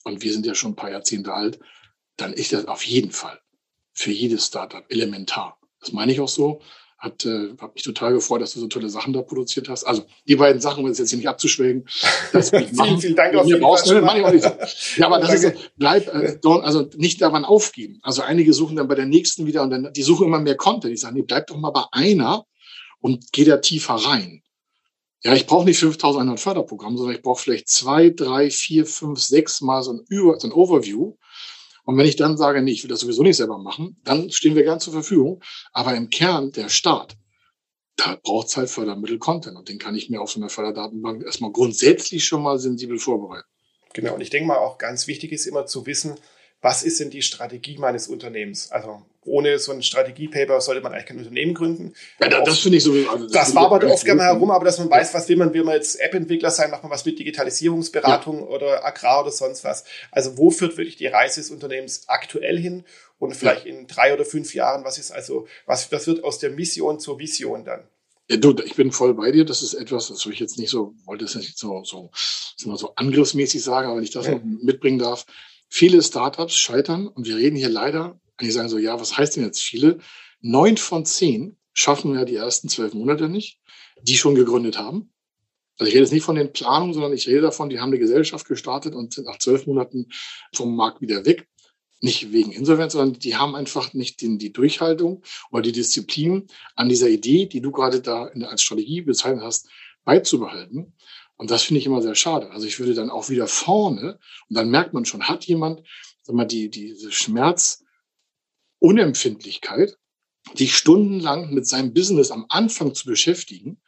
und 0.04 0.24
wir 0.24 0.32
sind 0.32 0.46
ja 0.46 0.56
schon 0.56 0.72
ein 0.72 0.76
paar 0.76 0.92
Jahrzehnte 0.92 1.34
alt, 1.34 1.60
dann 2.16 2.34
ist 2.34 2.54
das 2.54 2.66
auf 2.66 2.84
jeden 2.84 3.12
Fall 3.12 3.40
für 3.94 4.12
jedes 4.12 4.46
Startup 4.46 4.86
elementar. 4.90 5.60
Das 5.80 5.92
meine 5.92 6.12
ich 6.12 6.20
auch 6.20 6.30
so. 6.30 6.62
Hat, 6.98 7.26
äh, 7.26 7.50
hat 7.62 7.76
mich 7.76 7.84
total 7.84 8.14
gefreut, 8.14 8.42
dass 8.42 8.54
du 8.54 8.60
so 8.60 8.68
tolle 8.68 8.90
Sachen 8.90 9.14
da 9.14 9.22
produziert 9.22 9.70
hast. 9.70 9.84
Also 9.84 10.06
die 10.28 10.36
beiden 10.36 10.60
Sachen, 10.60 10.84
um 10.84 10.90
es 10.90 10.98
jetzt 10.98 11.10
hier 11.10 11.18
nicht 11.18 11.28
abzuschwägen. 11.28 11.88
Das 12.34 12.50
vielen, 12.76 13.00
vielen 13.00 13.16
Dank. 13.16 13.36
Auf 13.36 13.46
jeden 13.46 13.62
Fall. 13.62 14.70
Ja, 14.96 15.06
aber 15.06 15.20
das 15.20 15.44
ist, 15.44 15.72
bleib, 15.76 16.08
äh, 16.08 16.40
also 16.44 16.90
nicht 16.96 17.22
daran 17.22 17.46
aufgeben. 17.46 18.00
Also 18.02 18.24
einige 18.24 18.52
suchen 18.52 18.78
dann 18.78 18.88
bei 18.88 18.96
der 18.96 19.06
nächsten 19.06 19.46
wieder 19.46 19.62
und 19.62 19.70
dann, 19.70 19.94
die 19.94 20.02
suchen 20.02 20.26
immer 20.26 20.40
mehr 20.40 20.58
Content. 20.58 20.94
Ich 20.94 21.02
sage, 21.02 21.14
nee, 21.14 21.22
bleib 21.22 21.46
doch 21.48 21.58
mal 21.58 21.70
bei 21.70 21.84
einer 21.92 22.46
und 23.00 23.32
geh 23.32 23.44
da 23.44 23.58
tiefer 23.58 23.94
rein. 23.94 24.42
Ja, 25.24 25.34
ich 25.34 25.46
brauche 25.46 25.66
nicht 25.66 25.80
5100 25.80 26.40
Förderprogramme, 26.40 26.98
sondern 26.98 27.16
ich 27.16 27.22
brauche 27.22 27.42
vielleicht 27.42 27.68
zwei, 27.68 28.10
drei, 28.10 28.50
vier, 28.50 28.86
fünf, 28.86 29.20
sechs 29.20 29.62
Mal 29.62 29.82
so 29.84 29.94
ein, 29.94 30.06
Über, 30.10 30.40
so 30.40 30.48
ein 30.48 30.54
Overview 30.54 31.16
und 31.88 31.98
wenn 31.98 32.06
ich 32.06 32.18
dann 32.18 32.36
sage, 32.36 32.62
nee, 32.62 32.74
ich 32.74 32.84
will 32.84 32.90
das 32.90 33.00
sowieso 33.00 33.24
nicht 33.24 33.38
selber 33.38 33.58
machen, 33.60 33.96
dann 34.04 34.30
stehen 34.30 34.58
wir 34.58 34.64
gern 34.64 34.82
zur 34.82 34.92
Verfügung. 34.92 35.42
Aber 35.72 35.96
im 35.96 36.10
Kern, 36.10 36.52
der 36.52 36.68
Staat, 36.68 37.16
da 37.96 38.20
braucht 38.22 38.50
es 38.50 38.58
halt 38.58 38.70
Fördermittel-Content. 38.70 39.56
Und 39.56 39.70
den 39.70 39.80
kann 39.80 39.96
ich 39.96 40.10
mir 40.10 40.20
auf 40.20 40.30
so 40.30 40.42
einer 40.42 40.50
Förderdatenbank 40.50 41.24
erstmal 41.24 41.54
grundsätzlich 41.54 42.26
schon 42.26 42.44
mal 42.44 42.60
sensibel 42.60 43.00
vorbereiten. 43.00 43.48
Genau, 43.94 44.16
und 44.16 44.20
ich 44.20 44.30
denke 44.30 44.50
mal 44.50 44.58
auch 44.58 44.78
ganz 44.78 45.08
wichtig 45.08 45.32
ist 45.32 45.46
immer 45.46 45.66
zu 45.66 45.86
wissen, 45.86 46.16
was 46.60 46.84
ist 46.84 47.00
denn 47.00 47.10
die 47.10 47.22
Strategie 47.22 47.78
meines 47.78 48.10
Unternehmens? 48.10 48.70
Also 48.70 49.06
ohne 49.28 49.60
so 49.60 49.72
ein 49.72 49.84
Strategiepaper 49.84 50.60
sollte 50.62 50.82
man 50.82 50.94
eigentlich 50.94 51.06
kein 51.06 51.18
Unternehmen 51.18 51.54
gründen. 51.54 51.94
Ja, 52.20 52.30
das, 52.30 52.44
das 52.46 52.60
finde 52.60 52.78
ich 52.78 52.84
sowieso. 52.84 53.10
Also 53.10 53.26
das, 53.26 53.34
das 53.34 53.56
war 53.56 53.72
aber 53.72 53.86
oft 53.92 54.06
gerne 54.06 54.24
herum, 54.24 54.52
aber 54.52 54.66
dass 54.66 54.80
man 54.80 54.90
weiß, 54.90 55.14
was 55.14 55.30
will 55.30 55.38
man, 55.38 55.54
will 55.54 55.64
man 55.64 55.76
jetzt 55.76 56.00
App-Entwickler 56.00 56.52
sein, 56.52 56.72
macht 56.72 56.84
man 56.84 56.92
was 56.92 57.06
mit 57.06 57.20
Digitalisierungsberatung 57.20 58.40
ja. 58.40 58.46
oder 58.46 58.86
Agrar 58.86 59.22
oder 59.22 59.32
sonst 59.32 59.64
was. 59.64 59.84
Also 60.12 60.38
wo 60.38 60.50
führt 60.50 60.78
wirklich 60.78 60.96
die 60.96 61.08
Reise 61.08 61.42
des 61.42 61.52
Unternehmens 61.52 62.08
aktuell 62.08 62.58
hin 62.58 62.84
und 63.20 63.36
vielleicht 63.36 63.66
ja. 63.66 63.74
in 63.74 63.88
drei 63.88 64.14
oder 64.14 64.26
fünf 64.26 64.54
Jahren, 64.54 64.84
was 64.84 64.98
ist 64.98 65.12
also, 65.12 65.48
was, 65.66 65.92
was 65.92 66.08
wird 66.08 66.24
aus 66.24 66.40
der 66.40 66.52
Mission 66.52 67.00
zur 67.00 67.20
Vision 67.20 67.66
dann? 67.66 67.84
Ja, 68.30 68.38
du, 68.38 68.54
ich 68.64 68.76
bin 68.76 68.92
voll 68.92 69.14
bei 69.14 69.32
dir. 69.32 69.46
Das 69.46 69.64
ist 69.64 69.74
etwas, 69.74 70.10
das 70.10 70.26
ich 70.26 70.40
jetzt 70.40 70.60
nicht 70.60 70.70
so, 70.70 70.94
wollte 71.06 71.26
es 71.26 71.36
nicht 71.36 71.58
so, 71.58 71.84
so, 71.84 72.12
so 72.58 72.94
angriffsmäßig 72.96 73.64
sagen, 73.64 73.88
aber 73.88 73.98
wenn 73.98 74.04
ich 74.04 74.12
das 74.12 74.28
ja. 74.28 74.34
noch 74.34 74.44
mitbringen 74.44 75.00
darf. 75.00 75.26
Viele 75.70 76.02
Startups 76.02 76.56
scheitern 76.56 77.08
und 77.08 77.26
wir 77.26 77.38
reden 77.38 77.58
hier 77.58 77.70
leider 77.70 78.20
und 78.40 78.46
die 78.46 78.52
sagen 78.52 78.70
so, 78.70 78.78
ja, 78.78 79.00
was 79.00 79.18
heißt 79.18 79.36
denn 79.36 79.44
jetzt 79.44 79.62
viele? 79.62 80.00
Neun 80.42 80.78
von 80.78 81.06
zehn 81.06 81.58
schaffen 81.74 82.16
ja 82.16 82.26
die 82.26 82.36
ersten 82.36 82.70
zwölf 82.70 82.94
Monate 82.94 83.30
nicht, 83.30 83.60
die 84.02 84.18
schon 84.18 84.36
gegründet 84.36 84.78
haben. 84.78 85.12
Also 85.80 85.90
ich 85.90 85.96
rede 85.96 86.06
jetzt 86.06 86.14
nicht 86.14 86.24
von 86.24 86.36
den 86.36 86.52
Planungen, 86.52 86.94
sondern 86.94 87.14
ich 87.14 87.28
rede 87.28 87.42
davon, 87.42 87.70
die 87.70 87.80
haben 87.80 87.90
eine 87.90 88.00
Gesellschaft 88.00 88.48
gestartet 88.48 88.96
und 88.96 89.14
sind 89.14 89.26
nach 89.26 89.38
zwölf 89.38 89.68
Monaten 89.68 90.08
vom 90.54 90.76
Markt 90.76 91.02
wieder 91.02 91.26
weg. 91.26 91.48
Nicht 92.00 92.32
wegen 92.32 92.52
Insolvenz, 92.52 92.94
sondern 92.94 93.20
die 93.20 93.36
haben 93.36 93.56
einfach 93.56 93.94
nicht 93.94 94.22
den, 94.22 94.38
die 94.38 94.54
Durchhaltung 94.54 95.24
oder 95.52 95.64
die 95.64 95.72
Disziplin 95.72 96.48
an 96.76 96.90
dieser 96.90 97.10
Idee, 97.10 97.48
die 97.48 97.62
du 97.62 97.72
gerade 97.72 98.02
da 98.02 98.28
in, 98.28 98.44
als 98.44 98.62
Strategie 98.62 99.02
bezeichnet 99.02 99.44
hast, 99.44 99.70
beizubehalten. 100.04 100.94
Und 101.38 101.52
das 101.52 101.64
finde 101.64 101.80
ich 101.80 101.86
immer 101.86 102.02
sehr 102.02 102.16
schade. 102.16 102.52
Also 102.52 102.68
ich 102.68 102.80
würde 102.80 102.94
dann 102.94 103.10
auch 103.10 103.30
wieder 103.30 103.48
vorne, 103.48 104.20
und 104.50 104.56
dann 104.56 104.70
merkt 104.70 104.94
man 104.94 105.06
schon, 105.06 105.28
hat 105.28 105.46
jemand, 105.46 105.84
sag 106.22 106.36
mal, 106.36 106.46
die, 106.46 106.70
diese 106.70 107.12
Schmerz, 107.12 107.84
Unempfindlichkeit, 108.80 109.98
dich 110.58 110.76
stundenlang 110.76 111.54
mit 111.54 111.68
seinem 111.68 111.94
Business 111.94 112.32
am 112.32 112.46
Anfang 112.50 112.94
zu 112.94 113.06
beschäftigen, 113.06 113.82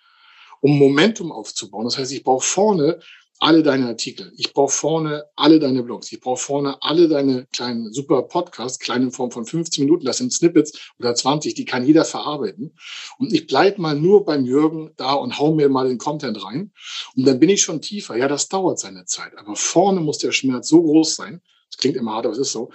um 0.61 0.77
Momentum 0.77 1.31
aufzubauen. 1.31 1.85
Das 1.85 1.97
heißt, 1.97 2.11
ich 2.11 2.23
brauche 2.23 2.45
vorne 2.45 2.99
alle 3.39 3.63
deine 3.63 3.87
Artikel. 3.87 4.33
Ich 4.37 4.53
brauche 4.53 4.73
vorne 4.73 5.25
alle 5.35 5.59
deine 5.59 5.81
Blogs. 5.81 6.11
Ich 6.11 6.19
brauche 6.19 6.41
vorne 6.41 6.81
alle 6.81 7.07
deine 7.07 7.47
kleinen 7.53 7.91
super 7.93 8.23
Podcasts, 8.23 8.79
kleine 8.79 9.05
in 9.05 9.11
Form 9.11 9.31
von 9.31 9.45
15 9.45 9.85
Minuten. 9.85 10.05
Das 10.05 10.17
sind 10.17 10.33
Snippets 10.33 10.91
oder 10.99 11.15
20, 11.15 11.53
die 11.53 11.63
kann 11.63 11.85
jeder 11.85 12.03
verarbeiten. 12.03 12.75
Und 13.17 13.31
ich 13.31 13.47
bleib 13.47 13.77
mal 13.77 13.95
nur 13.95 14.25
beim 14.25 14.45
Jürgen 14.45 14.91
da 14.97 15.13
und 15.13 15.39
hau 15.39 15.53
mir 15.53 15.69
mal 15.69 15.87
den 15.87 15.97
Content 15.97 16.43
rein. 16.43 16.73
Und 17.15 17.25
dann 17.25 17.39
bin 17.39 17.49
ich 17.49 17.61
schon 17.61 17.81
tiefer. 17.81 18.17
Ja, 18.17 18.27
das 18.27 18.49
dauert 18.49 18.79
seine 18.79 19.05
Zeit. 19.05 19.37
Aber 19.37 19.55
vorne 19.55 20.01
muss 20.01 20.17
der 20.17 20.33
Schmerz 20.33 20.67
so 20.67 20.81
groß 20.81 21.15
sein. 21.15 21.41
Das 21.69 21.77
klingt 21.77 21.95
immer 21.95 22.15
hart, 22.15 22.25
aber 22.25 22.33
es 22.33 22.39
ist 22.39 22.51
so. 22.51 22.71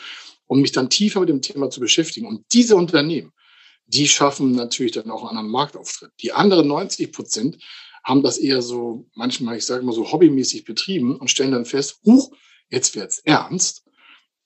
Um 0.47 0.61
mich 0.61 0.73
dann 0.73 0.91
tiefer 0.91 1.21
mit 1.21 1.29
dem 1.29 1.43
Thema 1.43 1.71
zu 1.71 1.81
beschäftigen. 1.81 2.27
Und 2.27 2.45
diese 2.53 2.77
Unternehmen, 2.77 3.33
die 3.87 4.09
schaffen 4.09 4.53
natürlich 4.53 4.93
dann 4.93 5.11
auch 5.11 5.23
einen 5.23 5.31
anderen 5.31 5.51
Marktauftritt. 5.51 6.11
Die 6.21 6.33
anderen 6.33 6.69
90 6.69 7.13
Prozent 7.13 7.59
haben 8.05 8.23
das 8.23 8.39
eher 8.39 8.63
so 8.63 9.07
manchmal, 9.15 9.57
ich 9.57 9.65
sage 9.65 9.85
mal 9.85 9.93
so 9.93 10.11
hobbymäßig 10.13 10.65
betrieben 10.65 11.17
und 11.17 11.31
stellen 11.31 11.53
dann 11.53 11.65
fest, 11.65 12.01
huch, 12.05 12.35
jetzt 12.69 12.95
wird's 12.95 13.19
ernst. 13.21 13.85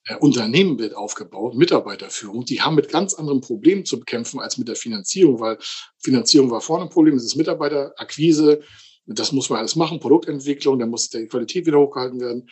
Äh, 0.05 0.17
Unternehmen 0.17 0.79
wird 0.79 0.95
aufgebaut, 0.95 1.55
Mitarbeiterführung, 1.55 2.45
die 2.45 2.63
haben 2.63 2.77
mit 2.77 2.89
ganz 2.89 3.15
anderen 3.15 3.41
Problemen 3.41 3.85
zu 3.85 3.99
bekämpfen 3.99 4.41
als 4.41 4.59
mit 4.59 4.69
der 4.69 4.77
Finanzierung, 4.77 5.41
weil 5.41 5.59
Finanzierung 5.99 6.51
war 6.51 6.61
vorne 6.61 6.85
ein 6.85 6.91
Problem, 6.91 7.17
es 7.17 7.25
ist 7.25 7.37
Mitarbeiterakquise, 7.37 8.61
das 9.07 9.33
muss 9.33 9.51
man 9.51 9.59
alles 9.59 9.75
machen, 9.75 10.01
Produktentwicklung, 10.01 10.79
da 10.79 10.87
muss 10.87 11.11
die 11.11 11.27
Qualität 11.27 11.67
wieder 11.67 11.79
hochgehalten 11.79 12.21
werden. 12.21 12.49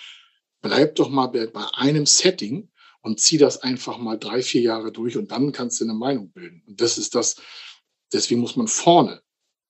Bleib 0.63 0.97
doch 0.97 1.11
mal 1.11 1.27
bei 1.27 1.67
einem 1.75 2.07
Setting 2.07 2.71
und 3.07 3.21
zieh 3.21 3.39
das 3.39 3.63
einfach 3.63 3.99
mal 3.99 4.19
drei, 4.19 4.43
vier 4.43 4.61
Jahre 4.61 4.93
durch 4.93 5.17
und 5.17 5.31
dann 5.31 5.53
kannst 5.53 5.81
du 5.81 5.85
eine 5.85 5.95
Meinung 5.95 6.31
bilden. 6.33 6.63
Und 6.67 6.81
das 6.81 6.99
ist 6.99 7.15
das, 7.15 7.37
deswegen 8.13 8.41
muss 8.41 8.57
man 8.57 8.69
vorne 8.69 9.23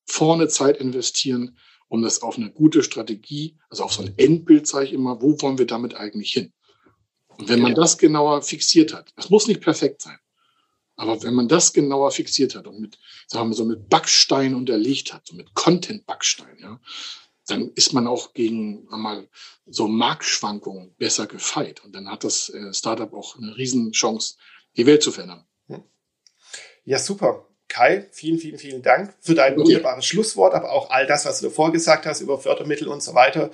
vorne 0.07 0.49
Zeit 0.49 0.79
investieren, 0.79 1.59
um 1.89 2.03
das 2.03 2.23
auf 2.23 2.37
eine 2.37 2.51
gute 2.51 2.83
Strategie, 2.83 3.59
also 3.69 3.85
auf 3.85 3.93
so 3.93 4.03
ein 4.03 4.15
Endbild, 4.17 4.67
sage 4.67 4.87
ich 4.87 4.93
immer, 4.93 5.21
wo 5.21 5.41
wollen 5.43 5.59
wir 5.59 5.67
damit 5.67 5.95
eigentlich 5.95 6.33
hin? 6.33 6.53
Und 7.29 7.49
wenn 7.49 7.61
man 7.61 7.75
das 7.75 7.99
genauer 7.99 8.41
fixiert 8.43 8.95
hat, 8.95 9.13
das 9.17 9.29
muss 9.29 9.47
nicht 9.47 9.61
perfekt 9.61 10.01
sein, 10.03 10.19
aber 10.97 11.23
wenn 11.23 11.35
man 11.35 11.49
das 11.49 11.73
genauer 11.73 12.11
fixiert 12.11 12.55
hat 12.55 12.67
und 12.67 12.81
mit, 12.81 12.99
sagen 13.27 13.51
wir 13.51 13.55
so, 13.55 13.65
mit 13.65 13.89
Backstein 13.91 14.55
unterlegt 14.55 15.13
hat, 15.13 15.27
so 15.27 15.37
mit 15.37 15.53
Content-Backstein, 15.55 16.57
ja, 16.61 16.81
dann 17.47 17.71
ist 17.75 17.93
man 17.93 18.07
auch 18.07 18.35
gegen 18.35 18.87
mal 18.91 19.29
so 19.67 19.89
Marktschwankungen 19.89 20.95
besser 20.99 21.27
gefeit. 21.27 21.85
Und 21.85 21.95
dann 21.95 22.11
hat 22.11 22.25
das 22.25 22.49
äh, 22.49 22.73
Startup 22.73 23.13
auch 23.13 23.37
eine 23.37 23.57
Riesenchance, 23.57 24.37
die 24.77 24.87
Welt 24.87 25.03
zu 25.03 25.13
verändern. 25.13 25.47
Ja, 26.87 26.99
super. 26.99 27.49
Kai, 27.69 28.07
vielen, 28.13 28.39
vielen, 28.39 28.59
vielen 28.59 28.81
Dank 28.81 29.13
für 29.21 29.35
dein 29.35 29.57
wunderbares 29.57 30.07
Schlusswort, 30.07 30.55
aber 30.55 30.71
auch 30.71 30.91
all 30.91 31.05
das, 31.07 31.27
was 31.27 31.41
du 31.41 31.47
davor 31.47 31.73
gesagt 31.73 32.07
hast 32.07 32.21
über 32.21 32.39
Fördermittel 32.39 32.87
und 32.87 33.03
so 33.03 33.13
weiter. 33.15 33.51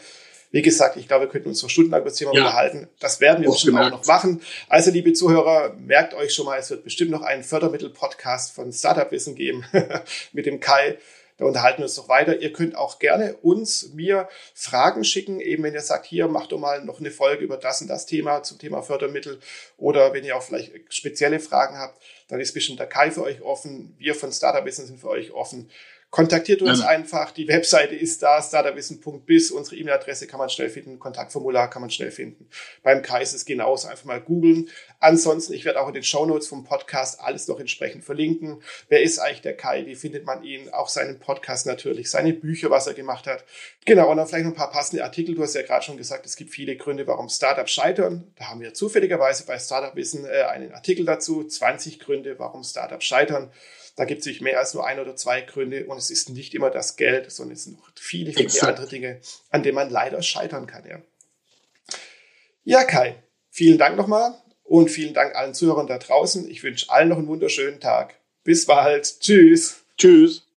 Wie 0.51 0.61
gesagt, 0.61 0.99
ich 0.99 1.09
glaube, 1.09 1.25
wir 1.25 1.31
könnten 1.31 1.49
uns 1.49 1.63
noch 1.63 1.71
stundenlang 1.71 2.03
über 2.03 2.11
das 2.11 2.19
Thema 2.19 2.35
ja. 2.35 2.43
unterhalten. 2.43 2.89
Das 3.01 3.23
werden 3.23 3.43
wir 3.43 3.51
bestimmt 3.51 3.79
auch 3.79 3.89
noch 3.89 4.05
machen. 4.05 4.43
Also, 4.69 4.91
liebe 4.91 5.15
Zuhörer, 5.15 5.75
merkt 5.79 6.13
euch 6.13 6.35
schon 6.35 6.45
mal, 6.45 6.59
es 6.59 6.69
wird 6.69 6.85
bestimmt 6.85 7.11
noch 7.11 7.23
einen 7.23 7.43
Fördermittel-Podcast 7.43 8.55
von 8.55 8.71
Startup 8.71 9.11
Wissen 9.11 9.35
geben 9.35 9.65
mit 10.33 10.45
dem 10.45 10.61
Kai. 10.61 10.99
Da 11.43 11.49
unterhalten 11.49 11.79
wir 11.79 11.87
uns 11.87 11.97
noch 11.97 12.09
weiter. 12.09 12.41
Ihr 12.41 12.53
könnt 12.53 12.77
auch 12.77 13.01
gerne 13.01 13.35
uns, 13.43 13.95
mir 13.95 14.29
Fragen 14.55 15.03
schicken, 15.03 15.41
eben 15.41 15.65
wenn 15.65 15.75
ihr 15.75 15.81
sagt, 15.81 16.07
hier, 16.07 16.29
macht 16.29 16.53
doch 16.53 16.59
mal 16.61 16.85
noch 16.85 17.01
eine 17.01 17.11
Folge 17.11 17.43
über 17.43 17.57
das 17.57 17.81
und 17.81 17.89
das 17.89 18.07
Thema 18.07 18.45
zum 18.45 18.61
Thema 18.61 18.81
Fördermittel 18.81 19.41
oder 19.77 20.13
wenn 20.13 20.23
ihr 20.23 20.37
auch 20.37 20.43
vielleicht 20.45 20.73
spezielle 20.95 21.41
Fragen 21.41 21.79
habt, 21.79 22.01
dann 22.29 22.39
ist 22.39 22.55
bestimmt 22.55 22.79
der 22.79 22.87
Kai 22.87 23.11
für 23.11 23.25
euch 23.25 23.43
offen. 23.43 23.97
Wir 23.99 24.15
von 24.15 24.31
Startup 24.31 24.65
Business 24.65 24.87
sind 24.87 25.01
für 25.01 25.09
euch 25.09 25.33
offen. 25.33 25.69
Kontaktiert 26.12 26.61
uns 26.61 26.81
ja. 26.81 26.88
einfach. 26.88 27.31
Die 27.31 27.48
Webseite 27.48 27.94
ist 27.94 28.22
da, 28.22 28.42
starterwissen.biz. 28.42 29.51
Unsere 29.51 29.77
E-Mail-Adresse 29.77 30.27
kann 30.27 30.38
man 30.38 30.51
schnell 30.51 30.68
finden. 30.68 30.98
Kontaktformular 30.98 31.70
kann 31.70 31.81
man 31.81 31.90
schnell 31.90 32.11
finden. 32.11 32.51
Beim 32.83 33.01
Kai 33.01 33.22
ist 33.22 33.33
es 33.33 33.46
genauso. 33.46 33.88
Einfach 33.88 34.05
mal 34.05 34.20
googeln. 34.20 34.68
Ansonsten, 35.01 35.55
ich 35.55 35.64
werde 35.64 35.81
auch 35.81 35.88
in 35.88 35.94
den 35.94 36.03
Show 36.03 36.27
Notes 36.27 36.48
vom 36.48 36.64
Podcast 36.64 37.18
alles 37.18 37.48
noch 37.48 37.59
entsprechend 37.59 38.05
verlinken. 38.05 38.62
Wer 38.90 39.01
ist 39.01 39.20
eigentlich 39.20 39.40
der 39.40 39.57
Kai? 39.57 39.87
Wie 39.87 39.94
findet 39.94 40.27
man 40.27 40.44
ihn? 40.44 40.68
Auch 40.68 40.90
seinen 40.90 41.18
Podcast 41.18 41.64
natürlich, 41.64 42.11
seine 42.11 42.35
Bücher, 42.35 42.68
was 42.68 42.87
er 42.87 42.92
gemacht 42.92 43.27
hat. 43.27 43.46
Genau. 43.87 44.11
Und 44.11 44.18
dann 44.18 44.27
vielleicht 44.27 44.44
noch 44.44 44.53
ein 44.53 44.57
paar 44.57 44.70
passende 44.70 45.05
Artikel. 45.05 45.35
Du 45.35 45.42
hast 45.42 45.55
ja 45.55 45.62
gerade 45.62 45.83
schon 45.83 45.96
gesagt, 45.96 46.27
es 46.27 46.37
gibt 46.37 46.51
viele 46.51 46.77
Gründe, 46.77 47.07
warum 47.07 47.31
Startups 47.31 47.72
scheitern. 47.72 48.31
Da 48.37 48.51
haben 48.51 48.61
wir 48.61 48.75
zufälligerweise 48.75 49.46
bei 49.46 49.59
Startup 49.59 49.96
Wissen 49.96 50.27
äh, 50.27 50.42
einen 50.42 50.75
Artikel 50.75 51.07
dazu. 51.07 51.42
20 51.42 52.01
Gründe, 52.01 52.38
warum 52.38 52.64
Startups 52.64 53.07
scheitern. 53.07 53.51
Da 53.95 54.05
gibt 54.05 54.21
es 54.21 54.25
sich 54.25 54.41
mehr 54.41 54.59
als 54.59 54.73
nur 54.73 54.87
ein 54.87 54.99
oder 54.99 55.17
zwei 55.17 55.43
Gründe 55.43 55.87
und 55.87 55.99
es 55.99 56.11
ist 56.11 56.31
nicht 56.31 56.55
immer 56.55 56.71
das 56.71 56.97
Geld, 56.97 57.31
sondern 57.31 57.55
es 57.55 57.65
sind 57.65 57.79
noch 57.79 57.91
viele, 57.95 58.33
viele 58.33 58.47
Exakt. 58.47 58.79
andere 58.79 58.89
Dinge, 58.89 59.21
an 59.51 59.63
denen 59.63 59.75
man 59.75 59.91
leider 59.91 60.23
scheitern 60.23 60.67
kann. 60.67 60.85
Ja. 60.87 61.03
ja, 62.65 62.85
Kai, 62.85 63.23
vielen 63.51 63.79
Dank 63.79 63.97
nochmal 63.97 64.35
und 64.65 64.91
vielen 64.91 65.13
Dank 65.13 65.35
allen 65.35 65.55
Zuhörern 65.55 65.87
da 65.87 65.99
draußen. 65.99 66.49
Ich 66.49 66.63
wünsche 66.63 66.91
allen 66.91 67.11
noch 67.11 67.19
einen 67.19 67.29
wunderschönen 67.29 67.81
Tag. 67.81 68.19
Bis 68.45 68.65
bald. 68.67 69.21
Tschüss. 69.21 69.85
Tschüss. 69.99 70.49